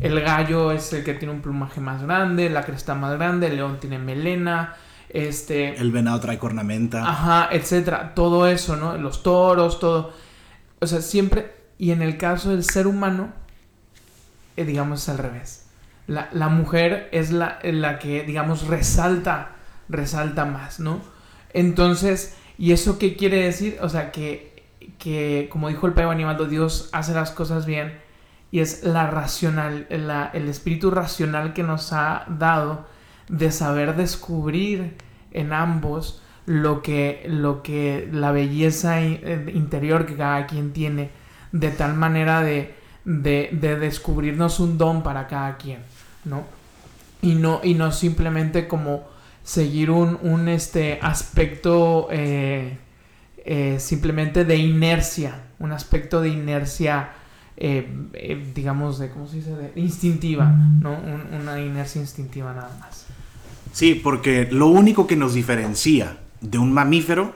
El 0.00 0.20
gallo 0.20 0.72
es 0.72 0.92
el 0.92 1.04
que 1.04 1.14
tiene 1.14 1.33
un 1.33 1.40
plumaje 1.40 1.80
más 1.80 2.02
grande, 2.02 2.50
la 2.50 2.62
cresta 2.64 2.94
más 2.94 3.14
grande, 3.14 3.46
el 3.46 3.57
león 3.57 3.78
tiene 3.80 3.98
melena, 3.98 4.74
este... 5.09 5.76
El 5.76 5.92
venado 5.92 6.18
trae 6.20 6.38
cornamenta. 6.38 7.09
Ajá, 7.09 7.48
etcétera. 7.52 8.14
Todo 8.14 8.48
eso, 8.48 8.76
¿no? 8.76 8.98
Los 8.98 9.22
toros, 9.22 9.78
todo. 9.78 10.12
O 10.80 10.87
sea, 10.87 11.00
siempre... 11.00 11.54
Y 11.78 11.92
en 11.92 12.02
el 12.02 12.18
caso 12.18 12.50
del 12.50 12.64
ser 12.64 12.87
humano, 12.87 13.33
eh, 14.57 14.64
digamos, 14.64 15.02
es 15.02 15.09
al 15.09 15.18
revés. 15.18 15.66
La, 16.07 16.28
la 16.33 16.48
mujer 16.48 17.09
es 17.12 17.30
la, 17.30 17.59
la, 17.62 17.98
que, 17.98 18.24
digamos, 18.24 18.66
resalta, 18.66 19.52
resalta 19.88 20.44
más, 20.44 20.80
¿no? 20.80 21.00
Entonces, 21.52 22.37
¿y 22.59 22.72
eso 22.72 22.98
qué 22.98 23.16
quiere 23.16 23.38
decir? 23.38 23.78
O 23.80 23.88
sea, 23.88 24.12
que, 24.12 24.64
que 24.98 25.48
como 25.50 25.68
dijo 25.68 25.87
el 25.87 25.94
Pedro 25.94 26.11
Animaldo, 26.11 26.46
Dios 26.46 26.90
hace 26.92 27.14
las 27.14 27.30
cosas 27.30 27.66
bien 27.66 28.03
y 28.54 28.60
es 28.60 28.84
la 28.84 29.10
racional, 29.10 29.88
el 29.90 30.48
espíritu 30.48 30.92
racional 30.92 31.54
que 31.54 31.64
nos 31.64 31.92
ha 31.92 32.24
dado 32.28 32.86
de 33.28 33.50
saber 33.50 33.96
descubrir 33.96 34.94
en 35.32 35.52
ambos 35.52 36.22
lo 36.46 36.80
que, 36.80 37.26
lo 37.28 37.64
que 37.64 38.08
la 38.12 38.30
belleza 38.30 39.02
eh, 39.02 39.50
interior 39.52 40.06
que 40.06 40.14
cada 40.14 40.46
quien 40.46 40.72
tiene, 40.72 41.10
de 41.50 41.72
tal 41.72 41.94
manera 41.94 42.42
de, 42.42 42.76
de, 43.04 43.48
de 43.50 43.76
descubrirnos 43.76 44.60
un 44.60 44.78
don 44.78 45.02
para 45.02 45.26
cada 45.26 45.56
quien, 45.56 45.80
¿no? 46.24 46.44
Y 47.22 47.34
no, 47.34 47.60
y 47.64 47.74
no 47.74 47.90
simplemente 47.90 48.68
como 48.68 49.02
seguir 49.42 49.90
un, 49.90 50.16
un 50.22 50.46
este 50.46 51.00
aspecto 51.02 52.06
eh, 52.12 52.78
eh, 53.38 53.78
simplemente 53.80 54.44
de 54.44 54.54
inercia, 54.58 55.42
un 55.58 55.72
aspecto 55.72 56.20
de 56.20 56.28
inercia 56.28 57.14
eh, 57.56 57.88
eh, 58.14 58.52
digamos, 58.54 58.98
de, 58.98 59.10
¿cómo 59.10 59.28
se 59.28 59.36
dice? 59.36 59.54
De 59.54 59.72
instintiva, 59.76 60.46
¿no? 60.80 60.92
Un, 60.92 61.40
una 61.40 61.60
inercia 61.60 62.00
instintiva 62.00 62.52
nada 62.52 62.76
más. 62.80 63.06
Sí, 63.72 63.94
porque 63.94 64.48
lo 64.50 64.66
único 64.68 65.06
que 65.06 65.16
nos 65.16 65.34
diferencia 65.34 66.18
de 66.40 66.58
un 66.58 66.72
mamífero 66.72 67.34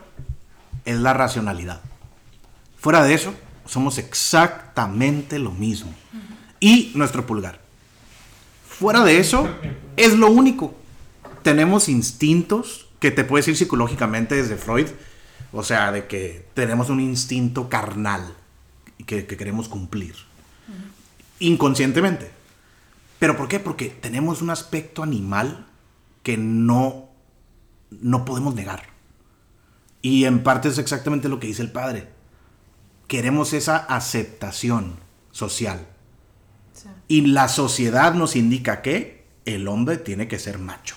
es 0.85 0.97
la 0.97 1.13
racionalidad. 1.13 1.81
Fuera 2.77 3.03
de 3.03 3.13
eso, 3.13 3.33
somos 3.65 3.97
exactamente 3.97 5.39
lo 5.39 5.51
mismo. 5.51 5.93
Y 6.59 6.91
nuestro 6.95 7.25
pulgar. 7.25 7.59
Fuera 8.67 9.03
de 9.03 9.19
eso, 9.19 9.47
es 9.95 10.15
lo 10.17 10.29
único. 10.29 10.73
Tenemos 11.43 11.89
instintos 11.89 12.87
que 12.99 13.11
te 13.11 13.23
puedes 13.23 13.45
decir 13.45 13.57
psicológicamente 13.57 14.35
desde 14.35 14.55
Freud. 14.55 14.87
O 15.51 15.63
sea, 15.63 15.91
de 15.91 16.07
que 16.07 16.45
tenemos 16.53 16.89
un 16.89 16.99
instinto 16.99 17.69
carnal 17.69 18.33
que, 19.05 19.25
que 19.25 19.37
queremos 19.37 19.69
cumplir. 19.69 20.13
Uh 20.67 20.71
-huh. 20.71 21.47
Inconscientemente. 21.47 22.31
¿Pero 23.19 23.35
por 23.35 23.47
qué? 23.47 23.59
Porque 23.59 23.89
tenemos 23.89 24.41
un 24.41 24.49
aspecto 24.49 25.03
animal 25.03 25.67
que 26.23 26.37
no, 26.37 27.09
no 27.89 28.25
podemos 28.25 28.55
negar. 28.55 28.83
Y 30.01 30.25
en 30.25 30.43
parte 30.43 30.69
es 30.69 30.77
exactamente 30.77 31.27
lo 31.27 31.39
que 31.39 31.47
dice 31.47 31.61
el 31.61 31.71
padre. 31.71 32.07
Queremos 33.07 33.53
esa 33.53 33.77
aceptación 33.77 34.95
social. 35.31 35.85
Sí. 36.73 36.87
Y 37.07 37.21
la 37.21 37.49
sociedad 37.49 38.13
nos 38.13 38.35
indica 38.35 38.81
que 38.81 39.25
el 39.45 39.67
hombre 39.67 39.97
tiene 39.97 40.27
que 40.27 40.39
ser 40.39 40.59
macho. 40.59 40.95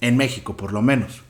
En 0.00 0.16
México, 0.16 0.56
por 0.56 0.72
lo 0.72 0.80
menos. 0.80 1.22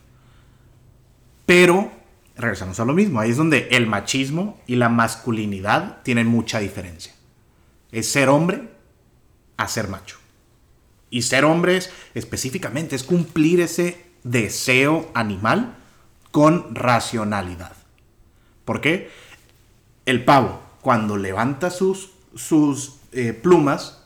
Pero 1.46 1.90
regresamos 2.36 2.80
a 2.80 2.84
lo 2.84 2.94
mismo. 2.94 3.20
Ahí 3.20 3.30
es 3.30 3.36
donde 3.36 3.68
el 3.70 3.86
machismo 3.86 4.60
y 4.66 4.76
la 4.76 4.88
masculinidad 4.88 6.02
tienen 6.02 6.26
mucha 6.26 6.58
diferencia. 6.58 7.12
Es 7.92 8.08
ser 8.08 8.28
hombre 8.28 8.68
a 9.56 9.68
ser 9.68 9.88
macho. 9.88 10.18
Y 11.10 11.22
ser 11.22 11.44
hombre 11.44 11.76
es, 11.76 11.90
específicamente 12.14 12.96
es 12.96 13.04
cumplir 13.04 13.60
ese 13.60 14.04
deseo 14.24 15.10
animal 15.14 15.76
con 16.32 16.74
racionalidad. 16.74 17.72
¿Por 18.64 18.80
qué? 18.80 19.10
El 20.06 20.24
pavo, 20.24 20.60
cuando 20.80 21.16
levanta 21.16 21.70
sus, 21.70 22.10
sus 22.34 22.96
eh, 23.12 23.32
plumas, 23.32 24.02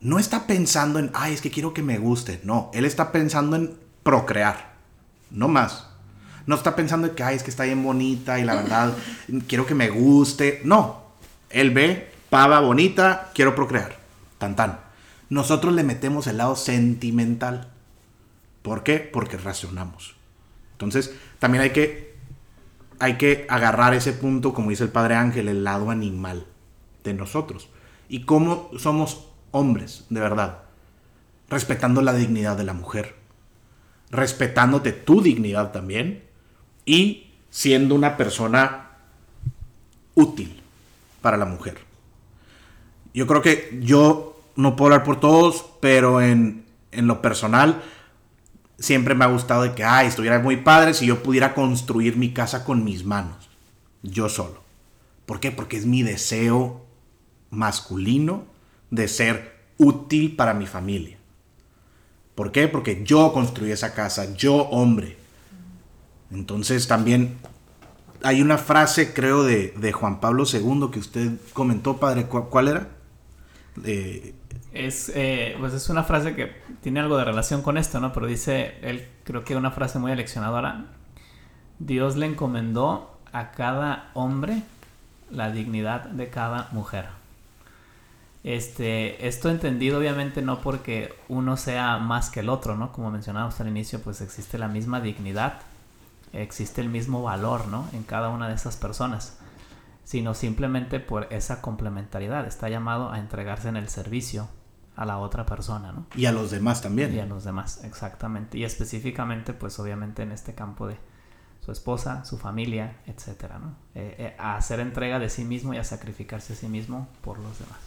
no 0.00 0.18
está 0.18 0.46
pensando 0.46 0.98
en, 0.98 1.10
ay, 1.14 1.32
es 1.32 1.40
que 1.40 1.50
quiero 1.50 1.72
que 1.72 1.82
me 1.82 1.98
guste. 1.98 2.40
No, 2.44 2.70
él 2.74 2.84
está 2.84 3.10
pensando 3.10 3.56
en 3.56 3.78
procrear. 4.02 4.76
No 5.30 5.48
más 5.48 5.95
no 6.46 6.54
está 6.54 6.76
pensando 6.76 7.14
que, 7.14 7.22
ay, 7.22 7.36
es 7.36 7.42
que 7.42 7.50
está 7.50 7.64
bien 7.64 7.82
bonita 7.82 8.38
y 8.38 8.44
la 8.44 8.54
verdad 8.54 8.94
quiero 9.48 9.66
que 9.66 9.74
me 9.74 9.90
guste. 9.90 10.60
No, 10.64 11.02
él 11.50 11.72
ve, 11.72 12.10
pava 12.30 12.60
bonita, 12.60 13.30
quiero 13.34 13.54
procrear. 13.54 13.98
Tan 14.38 14.54
tan. 14.54 14.78
Nosotros 15.28 15.74
le 15.74 15.82
metemos 15.82 16.28
el 16.28 16.38
lado 16.38 16.54
sentimental. 16.54 17.68
¿Por 18.62 18.84
qué? 18.84 18.98
Porque 19.00 19.36
racionamos. 19.36 20.14
Entonces, 20.72 21.14
también 21.40 21.62
hay 21.62 21.70
que, 21.70 22.14
hay 23.00 23.16
que 23.16 23.46
agarrar 23.48 23.94
ese 23.94 24.12
punto, 24.12 24.54
como 24.54 24.70
dice 24.70 24.84
el 24.84 24.90
Padre 24.90 25.16
Ángel, 25.16 25.48
el 25.48 25.64
lado 25.64 25.90
animal 25.90 26.46
de 27.02 27.14
nosotros. 27.14 27.68
Y 28.08 28.24
cómo 28.24 28.70
somos 28.78 29.26
hombres, 29.50 30.04
de 30.10 30.20
verdad. 30.20 30.58
Respetando 31.48 32.02
la 32.02 32.12
dignidad 32.12 32.56
de 32.56 32.64
la 32.64 32.72
mujer. 32.72 33.16
Respetándote 34.10 34.92
tu 34.92 35.22
dignidad 35.22 35.72
también 35.72 36.26
y 36.86 37.26
siendo 37.50 37.94
una 37.94 38.16
persona 38.16 38.92
útil 40.14 40.62
para 41.20 41.36
la 41.36 41.44
mujer. 41.44 41.78
Yo 43.12 43.26
creo 43.26 43.42
que 43.42 43.78
yo 43.82 44.40
no 44.56 44.76
puedo 44.76 44.92
hablar 44.92 45.04
por 45.04 45.20
todos, 45.20 45.66
pero 45.80 46.22
en, 46.22 46.64
en 46.92 47.06
lo 47.06 47.20
personal 47.20 47.82
siempre 48.78 49.14
me 49.14 49.24
ha 49.24 49.28
gustado 49.28 49.62
de 49.62 49.74
que, 49.74 49.84
ay, 49.84 50.06
estuviera 50.06 50.38
muy 50.38 50.58
padre 50.58 50.94
si 50.94 51.06
yo 51.06 51.22
pudiera 51.22 51.54
construir 51.54 52.16
mi 52.16 52.32
casa 52.32 52.64
con 52.64 52.84
mis 52.84 53.04
manos, 53.04 53.48
yo 54.02 54.28
solo. 54.28 54.62
¿Por 55.26 55.40
qué? 55.40 55.50
Porque 55.50 55.76
es 55.76 55.86
mi 55.86 56.02
deseo 56.02 56.84
masculino 57.50 58.44
de 58.90 59.08
ser 59.08 59.56
útil 59.78 60.36
para 60.36 60.54
mi 60.54 60.66
familia. 60.66 61.18
¿Por 62.34 62.52
qué? 62.52 62.68
Porque 62.68 63.02
yo 63.04 63.32
construí 63.32 63.72
esa 63.72 63.94
casa, 63.94 64.34
yo 64.34 64.54
hombre. 64.54 65.16
Entonces 66.30 66.88
también 66.88 67.36
hay 68.22 68.42
una 68.42 68.58
frase, 68.58 69.12
creo, 69.12 69.44
de, 69.44 69.72
de 69.76 69.92
Juan 69.92 70.20
Pablo 70.20 70.44
II 70.50 70.88
que 70.92 70.98
usted 70.98 71.32
comentó, 71.52 71.98
padre. 71.98 72.26
¿Cuál 72.26 72.68
era? 72.68 72.88
Es, 74.72 75.12
eh, 75.14 75.56
pues 75.58 75.72
es 75.72 75.88
una 75.88 76.04
frase 76.04 76.34
que 76.34 76.52
tiene 76.82 77.00
algo 77.00 77.16
de 77.16 77.24
relación 77.24 77.62
con 77.62 77.78
esto, 77.78 78.00
¿no? 78.00 78.12
Pero 78.12 78.26
dice, 78.26 78.78
él 78.82 79.06
creo 79.24 79.44
que 79.44 79.56
una 79.56 79.70
frase 79.70 79.98
muy 79.98 80.12
aleccionadora. 80.12 80.86
Dios 81.78 82.16
le 82.16 82.26
encomendó 82.26 83.18
a 83.32 83.52
cada 83.52 84.10
hombre 84.14 84.62
la 85.30 85.50
dignidad 85.50 86.06
de 86.06 86.28
cada 86.30 86.68
mujer. 86.72 87.06
Este, 88.44 89.26
esto 89.26 89.50
entendido 89.50 89.98
obviamente 89.98 90.40
no 90.40 90.60
porque 90.60 91.12
uno 91.28 91.56
sea 91.56 91.98
más 91.98 92.30
que 92.30 92.40
el 92.40 92.48
otro, 92.48 92.76
¿no? 92.76 92.92
Como 92.92 93.10
mencionábamos 93.10 93.60
al 93.60 93.68
inicio, 93.68 94.00
pues 94.00 94.20
existe 94.20 94.56
la 94.56 94.68
misma 94.68 95.00
dignidad 95.00 95.60
existe 96.42 96.80
el 96.80 96.88
mismo 96.88 97.22
valor, 97.22 97.68
¿no? 97.68 97.88
En 97.92 98.02
cada 98.02 98.28
una 98.28 98.48
de 98.48 98.54
esas 98.54 98.76
personas, 98.76 99.38
sino 100.04 100.34
simplemente 100.34 101.00
por 101.00 101.32
esa 101.32 101.60
complementariedad. 101.60 102.46
Está 102.46 102.68
llamado 102.68 103.10
a 103.10 103.18
entregarse 103.18 103.68
en 103.68 103.76
el 103.76 103.88
servicio 103.88 104.48
a 104.96 105.04
la 105.04 105.18
otra 105.18 105.44
persona, 105.44 105.92
¿no? 105.92 106.06
Y 106.14 106.26
a 106.26 106.32
los 106.32 106.50
demás 106.50 106.80
también. 106.80 107.14
Y 107.14 107.18
a 107.20 107.26
los 107.26 107.44
demás, 107.44 107.84
exactamente. 107.84 108.56
Y 108.58 108.64
específicamente, 108.64 109.52
pues 109.52 109.78
obviamente 109.78 110.22
en 110.22 110.32
este 110.32 110.54
campo 110.54 110.86
de 110.86 110.96
su 111.64 111.72
esposa, 111.72 112.24
su 112.24 112.38
familia, 112.38 112.96
etcétera, 113.06 113.58
¿no? 113.58 113.74
Eh, 113.94 114.14
eh, 114.18 114.36
a 114.38 114.56
hacer 114.56 114.80
entrega 114.80 115.18
de 115.18 115.28
sí 115.28 115.44
mismo 115.44 115.74
y 115.74 115.78
a 115.78 115.84
sacrificarse 115.84 116.52
a 116.52 116.56
sí 116.56 116.68
mismo 116.68 117.08
por 117.22 117.38
los 117.38 117.58
demás. 117.58 117.78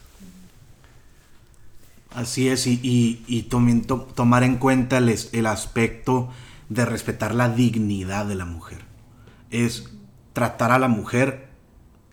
Así 2.13 2.49
es, 2.49 2.67
y, 2.67 2.79
y, 2.83 3.23
y 3.27 3.49
tomi- 3.49 3.85
to- 3.85 4.07
tomar 4.15 4.43
en 4.43 4.57
cuenta 4.57 4.97
el, 4.97 5.15
el 5.31 5.45
aspecto 5.45 6.29
de 6.69 6.85
respetar 6.85 7.35
la 7.35 7.49
dignidad 7.49 8.25
de 8.25 8.35
la 8.35 8.45
mujer. 8.45 8.79
Es 9.49 9.89
tratar 10.33 10.71
a 10.71 10.79
la 10.79 10.87
mujer, 10.87 11.49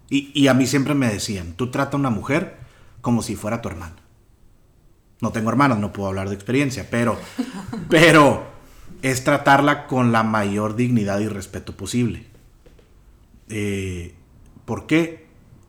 y, 0.09 0.31
y 0.35 0.49
a 0.49 0.55
mí 0.55 0.66
siempre 0.66 0.95
me 0.95 1.09
decían, 1.09 1.53
tú 1.53 1.71
trata 1.71 1.97
a 1.97 2.01
una 2.01 2.11
mujer 2.11 2.57
como 3.01 3.23
si 3.23 3.37
fuera 3.37 3.62
tu 3.62 3.69
hermana. 3.69 3.97
No 5.21 5.33
tengo 5.33 5.51
hermanas, 5.51 5.79
no 5.79 5.92
puedo 5.92 6.09
hablar 6.09 6.29
de 6.29 6.35
experiencia, 6.35 6.88
pero, 6.90 7.19
pero 7.88 8.45
es 9.03 9.25
tratarla 9.25 9.87
con 9.87 10.12
la 10.12 10.23
mayor 10.23 10.77
dignidad 10.77 11.21
y 11.21 11.29
respeto 11.29 11.77
posible. 11.77 12.27
Eh, 13.49 14.14
¿Por 14.64 14.87
qué? 14.87 15.27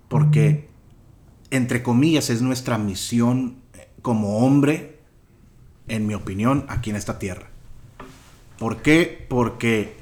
Porque, 0.07 0.67
entre 1.51 1.83
comillas, 1.83 2.29
es 2.29 2.41
nuestra 2.41 2.77
misión 2.77 3.57
eh, 3.73 3.87
como 4.01 4.39
hombre, 4.39 4.99
en 5.87 6.07
mi 6.07 6.13
opinión, 6.13 6.65
aquí 6.67 6.89
en 6.89 6.95
esta 6.95 7.19
tierra. 7.19 7.46
¿Por 8.57 8.81
qué? 8.81 9.25
Porque 9.29 9.97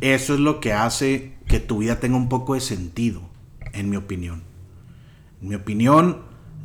eso 0.00 0.34
es 0.34 0.40
lo 0.40 0.60
que 0.60 0.72
hace 0.72 1.34
que 1.46 1.60
tu 1.60 1.78
vida 1.78 2.00
tenga 2.00 2.16
un 2.16 2.28
poco 2.28 2.54
de 2.54 2.60
sentido, 2.60 3.22
en 3.72 3.90
mi 3.90 3.96
opinión. 3.96 4.42
En 5.42 5.48
mi 5.48 5.54
opinión, 5.54 6.22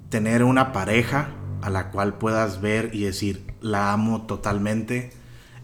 tener 0.10 0.44
una 0.44 0.72
pareja 0.72 1.32
a 1.62 1.70
la 1.70 1.92
cual 1.92 2.18
puedas 2.18 2.62
ver 2.62 2.92
y 2.94 3.02
decir, 3.02 3.44
la 3.60 3.92
amo 3.92 4.22
totalmente, 4.22 5.12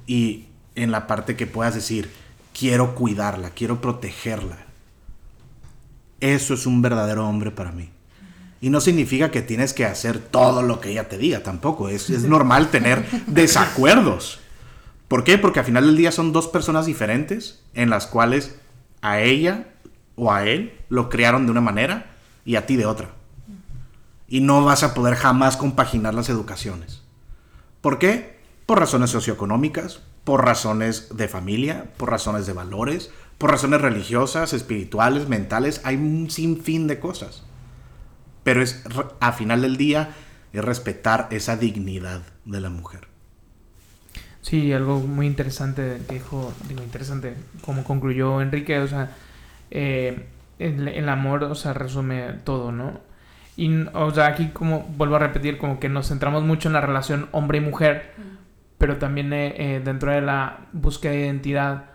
y 0.05 0.47
en 0.75 0.91
la 0.91 1.07
parte 1.07 1.35
que 1.35 1.47
puedas 1.47 1.75
decir, 1.75 2.09
quiero 2.57 2.95
cuidarla, 2.95 3.51
quiero 3.51 3.79
protegerla. 3.79 4.57
Eso 6.19 6.53
es 6.53 6.65
un 6.65 6.81
verdadero 6.81 7.27
hombre 7.27 7.51
para 7.51 7.71
mí. 7.71 7.89
Y 8.59 8.69
no 8.69 8.81
significa 8.81 9.31
que 9.31 9.41
tienes 9.41 9.73
que 9.73 9.85
hacer 9.85 10.19
todo 10.19 10.61
lo 10.61 10.81
que 10.81 10.91
ella 10.91 11.07
te 11.07 11.17
diga, 11.17 11.41
tampoco. 11.41 11.87
Es, 11.87 12.09
es 12.09 12.23
normal 12.27 12.69
tener 12.69 13.05
desacuerdos. 13.27 14.40
¿Por 15.11 15.25
qué? 15.25 15.37
Porque 15.37 15.59
al 15.59 15.65
final 15.65 15.87
del 15.87 15.97
día 15.97 16.09
son 16.13 16.31
dos 16.31 16.47
personas 16.47 16.85
diferentes 16.85 17.61
en 17.73 17.89
las 17.89 18.07
cuales 18.07 18.55
a 19.01 19.19
ella 19.19 19.67
o 20.15 20.31
a 20.31 20.45
él 20.45 20.79
lo 20.87 21.09
crearon 21.09 21.43
de 21.45 21.51
una 21.51 21.59
manera 21.59 22.15
y 22.45 22.55
a 22.55 22.65
ti 22.65 22.77
de 22.77 22.85
otra. 22.85 23.09
Y 24.29 24.39
no 24.39 24.63
vas 24.63 24.83
a 24.83 24.93
poder 24.93 25.15
jamás 25.15 25.57
compaginar 25.57 26.13
las 26.13 26.29
educaciones. 26.29 27.01
¿Por 27.81 27.99
qué? 27.99 28.39
Por 28.65 28.79
razones 28.79 29.09
socioeconómicas, 29.09 29.99
por 30.23 30.45
razones 30.45 31.09
de 31.17 31.27
familia, 31.27 31.91
por 31.97 32.09
razones 32.09 32.45
de 32.45 32.53
valores, 32.53 33.11
por 33.37 33.51
razones 33.51 33.81
religiosas, 33.81 34.53
espirituales, 34.53 35.27
mentales. 35.27 35.81
Hay 35.83 35.97
un 35.97 36.31
sinfín 36.31 36.87
de 36.87 37.01
cosas. 37.01 37.43
Pero 38.45 38.63
es, 38.63 38.81
a 39.19 39.33
final 39.33 39.61
del 39.61 39.75
día, 39.75 40.15
es 40.53 40.63
respetar 40.63 41.27
esa 41.31 41.57
dignidad 41.57 42.21
de 42.45 42.61
la 42.61 42.69
mujer. 42.69 43.10
Sí, 44.41 44.73
algo 44.73 44.99
muy 44.99 45.27
interesante 45.27 46.01
que 46.07 46.15
dijo, 46.15 46.53
digo, 46.67 46.81
interesante, 46.81 47.35
como 47.63 47.83
concluyó 47.83 48.41
Enrique, 48.41 48.79
o 48.79 48.87
sea, 48.87 49.11
eh, 49.69 50.25
el, 50.59 50.87
el 50.87 51.09
amor, 51.09 51.43
o 51.43 51.55
sea, 51.55 51.73
resume 51.73 52.33
todo, 52.43 52.71
¿no? 52.71 52.99
Y, 53.57 53.85
o 53.93 54.11
sea, 54.11 54.27
aquí 54.27 54.47
como, 54.49 54.81
vuelvo 54.97 55.17
a 55.17 55.19
repetir, 55.19 55.57
como 55.57 55.79
que 55.79 55.89
nos 55.89 56.07
centramos 56.07 56.43
mucho 56.43 56.69
en 56.69 56.73
la 56.73 56.81
relación 56.81 57.29
hombre 57.31 57.59
y 57.59 57.61
mujer, 57.61 58.11
pero 58.77 58.97
también 58.97 59.31
eh, 59.33 59.75
eh, 59.75 59.81
dentro 59.83 60.11
de 60.11 60.21
la 60.21 60.67
búsqueda 60.73 61.11
de 61.11 61.19
identidad 61.19 61.85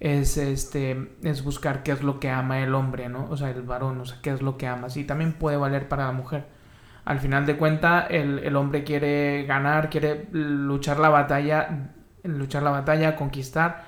es, 0.00 0.36
este, 0.36 1.10
es 1.22 1.44
buscar 1.44 1.84
qué 1.84 1.92
es 1.92 2.02
lo 2.02 2.18
que 2.18 2.30
ama 2.30 2.60
el 2.60 2.74
hombre, 2.74 3.08
¿no? 3.08 3.28
O 3.30 3.36
sea, 3.36 3.50
el 3.50 3.62
varón, 3.62 4.00
o 4.00 4.06
sea, 4.06 4.18
qué 4.22 4.30
es 4.30 4.42
lo 4.42 4.56
que 4.56 4.66
ama. 4.66 4.90
Sí, 4.90 5.04
también 5.04 5.34
puede 5.34 5.56
valer 5.56 5.88
para 5.88 6.06
la 6.06 6.12
mujer. 6.12 6.46
Al 7.04 7.18
final 7.18 7.46
de 7.46 7.56
cuentas, 7.56 8.06
el, 8.10 8.38
el 8.40 8.54
hombre 8.56 8.84
quiere 8.84 9.44
ganar, 9.44 9.90
quiere 9.90 10.28
luchar 10.32 10.98
la 10.98 11.08
batalla, 11.08 11.90
luchar 12.22 12.62
la 12.62 12.70
batalla, 12.70 13.16
conquistar 13.16 13.84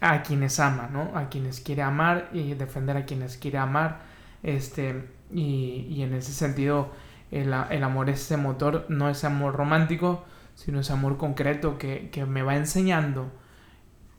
a 0.00 0.22
quienes 0.22 0.58
ama, 0.58 0.88
¿no? 0.90 1.12
A 1.14 1.28
quienes 1.28 1.60
quiere 1.60 1.82
amar 1.82 2.30
y 2.32 2.54
defender 2.54 2.96
a 2.96 3.04
quienes 3.04 3.36
quiere 3.36 3.58
amar. 3.58 4.00
Este, 4.42 5.08
y, 5.30 5.86
y 5.90 6.02
en 6.02 6.14
ese 6.14 6.32
sentido, 6.32 6.90
el, 7.30 7.52
el 7.70 7.84
amor 7.84 8.08
es 8.08 8.20
ese 8.22 8.36
motor, 8.36 8.86
no 8.88 9.10
es 9.10 9.24
amor 9.24 9.54
romántico, 9.54 10.24
sino 10.54 10.80
ese 10.80 10.92
amor 10.92 11.18
concreto 11.18 11.78
que, 11.78 12.08
que 12.10 12.24
me 12.24 12.42
va 12.42 12.56
enseñando 12.56 13.30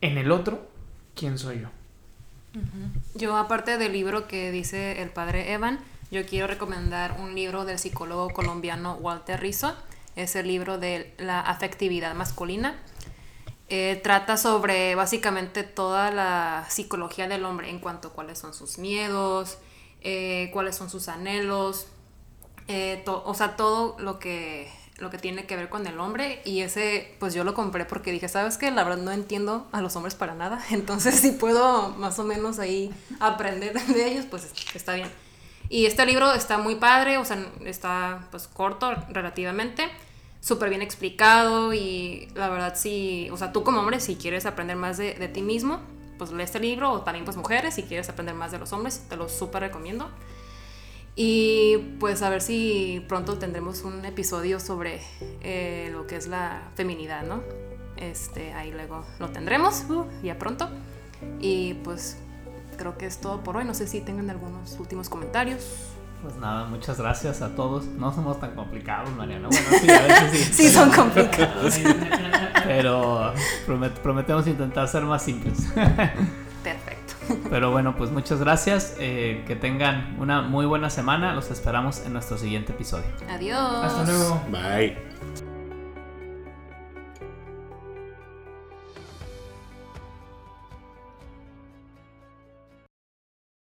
en 0.01 0.17
el 0.17 0.31
otro 0.31 0.69
quién 1.15 1.37
soy 1.37 1.61
yo. 1.61 1.69
Yo, 3.15 3.37
aparte 3.37 3.77
del 3.77 3.93
libro 3.93 4.27
que 4.27 4.51
dice 4.51 5.01
el 5.01 5.09
padre 5.09 5.53
Evan, 5.53 5.79
yo 6.09 6.25
quiero 6.25 6.47
recomendar 6.47 7.17
un 7.19 7.35
libro 7.35 7.65
del 7.65 7.79
psicólogo 7.79 8.29
colombiano 8.29 8.95
Walter 8.95 9.39
Rizzo. 9.39 9.75
Es 10.15 10.35
el 10.35 10.47
libro 10.47 10.77
de 10.77 11.13
la 11.17 11.41
afectividad 11.41 12.15
masculina. 12.15 12.79
Eh, 13.69 13.99
trata 14.01 14.37
sobre 14.37 14.95
básicamente 14.95 15.63
toda 15.63 16.09
la 16.11 16.65
psicología 16.69 17.27
del 17.27 17.43
hombre 17.43 17.69
en 17.69 17.79
cuanto 17.79 18.07
a 18.07 18.13
cuáles 18.13 18.39
son 18.39 18.53
sus 18.53 18.77
miedos, 18.77 19.57
eh, 20.01 20.49
cuáles 20.53 20.77
son 20.77 20.89
sus 20.89 21.09
anhelos, 21.09 21.87
eh, 22.69 23.03
o 23.05 23.33
sea, 23.33 23.57
todo 23.57 23.97
lo 23.99 24.19
que, 24.19 24.71
lo 24.97 25.09
que 25.09 25.17
tiene 25.17 25.45
que 25.45 25.57
ver 25.57 25.67
con 25.67 25.85
el 25.85 25.99
hombre. 25.99 26.41
Y 26.45 26.61
ese, 26.61 27.15
pues 27.19 27.33
yo 27.33 27.43
lo 27.43 27.53
compré 27.53 27.83
porque 27.83 28.13
dije, 28.13 28.29
¿sabes 28.29 28.57
qué? 28.57 28.71
La 28.71 28.85
verdad 28.85 29.03
no 29.03 29.11
entiendo 29.11 29.67
a 29.73 29.81
los 29.81 29.97
hombres 29.97 30.15
para 30.15 30.33
nada. 30.33 30.63
Entonces, 30.71 31.15
si 31.15 31.31
puedo 31.31 31.89
más 31.89 32.17
o 32.19 32.23
menos 32.23 32.59
ahí 32.59 32.93
aprender 33.19 33.73
de 33.87 34.11
ellos, 34.11 34.25
pues 34.29 34.47
está 34.73 34.93
bien. 34.93 35.26
Y 35.69 35.85
este 35.85 36.05
libro 36.05 36.33
está 36.33 36.57
muy 36.57 36.75
padre, 36.75 37.17
o 37.17 37.25
sea, 37.25 37.45
está 37.65 38.27
pues 38.31 38.47
corto 38.47 38.93
relativamente, 39.09 39.89
súper 40.39 40.69
bien 40.69 40.81
explicado 40.81 41.73
y 41.73 42.29
la 42.35 42.49
verdad 42.49 42.73
sí, 42.75 43.29
o 43.31 43.37
sea, 43.37 43.51
tú 43.51 43.63
como 43.63 43.79
hombre 43.79 43.99
si 43.99 44.15
quieres 44.15 44.45
aprender 44.45 44.77
más 44.77 44.97
de, 44.97 45.15
de 45.15 45.27
ti 45.27 45.41
mismo, 45.41 45.81
pues 46.17 46.31
lee 46.31 46.43
este 46.43 46.59
libro 46.59 46.91
o 46.91 47.01
también 47.01 47.25
pues 47.25 47.37
mujeres 47.37 47.75
si 47.75 47.83
quieres 47.83 48.09
aprender 48.09 48.35
más 48.35 48.51
de 48.51 48.59
los 48.59 48.71
hombres, 48.73 49.03
te 49.09 49.17
lo 49.17 49.29
súper 49.29 49.61
recomiendo. 49.61 50.09
Y 51.19 51.77
pues 51.99 52.21
a 52.21 52.29
ver 52.29 52.43
si 52.43 53.03
pronto 53.07 53.39
tendremos 53.39 53.81
un 53.81 54.05
episodio 54.05 54.59
sobre 54.59 55.01
eh, 55.41 55.89
lo 55.91 56.05
que 56.05 56.15
es 56.15 56.27
la 56.27 56.61
feminidad, 56.75 57.23
¿no? 57.23 57.41
Este, 57.97 58.53
ahí 58.53 58.71
luego 58.71 59.03
lo 59.17 59.29
tendremos, 59.29 59.83
uh, 59.89 60.05
ya 60.21 60.37
pronto. 60.37 60.69
Y 61.39 61.73
pues 61.83 62.17
creo 62.77 62.97
que 62.97 63.05
es 63.05 63.19
todo 63.19 63.41
por 63.43 63.57
hoy. 63.57 63.65
No 63.65 63.73
sé 63.73 63.87
si 63.87 64.01
tengan 64.01 64.29
algunos 64.29 64.77
últimos 64.79 65.09
comentarios. 65.09 65.65
Pues 66.21 66.35
nada, 66.37 66.65
muchas 66.65 66.97
gracias 66.99 67.41
a 67.41 67.49
todos. 67.55 67.85
No 67.85 68.11
somos 68.13 68.39
tan 68.39 68.55
complicados, 68.55 69.09
Mariana. 69.11 69.49
Bueno, 69.49 69.67
sí, 69.79 69.89
a 69.91 70.01
veces 70.01 70.31
sí. 70.31 70.53
Sí, 70.63 70.69
son 70.69 70.89
complicados. 70.91 71.75
Pero 72.65 73.33
promet- 73.67 73.93
prometemos 74.01 74.47
intentar 74.47 74.87
ser 74.87 75.03
más 75.03 75.21
simples. 75.23 75.59
Perfecto. 76.63 77.13
Pero 77.49 77.71
bueno, 77.71 77.95
pues 77.95 78.09
muchas 78.11 78.39
gracias. 78.39 78.95
eh, 78.99 79.43
que 79.47 79.55
tengan 79.55 80.15
una 80.19 80.41
muy 80.41 80.65
buena 80.65 80.89
semana. 80.89 81.33
Los 81.33 81.51
esperamos 81.51 81.99
en 82.05 82.13
nuestro 82.13 82.37
siguiente 82.37 82.71
episodio. 82.73 83.05
Adiós. 83.29 83.59
Hasta 83.83 84.03
luego. 84.05 84.41
Bye. 84.49 85.06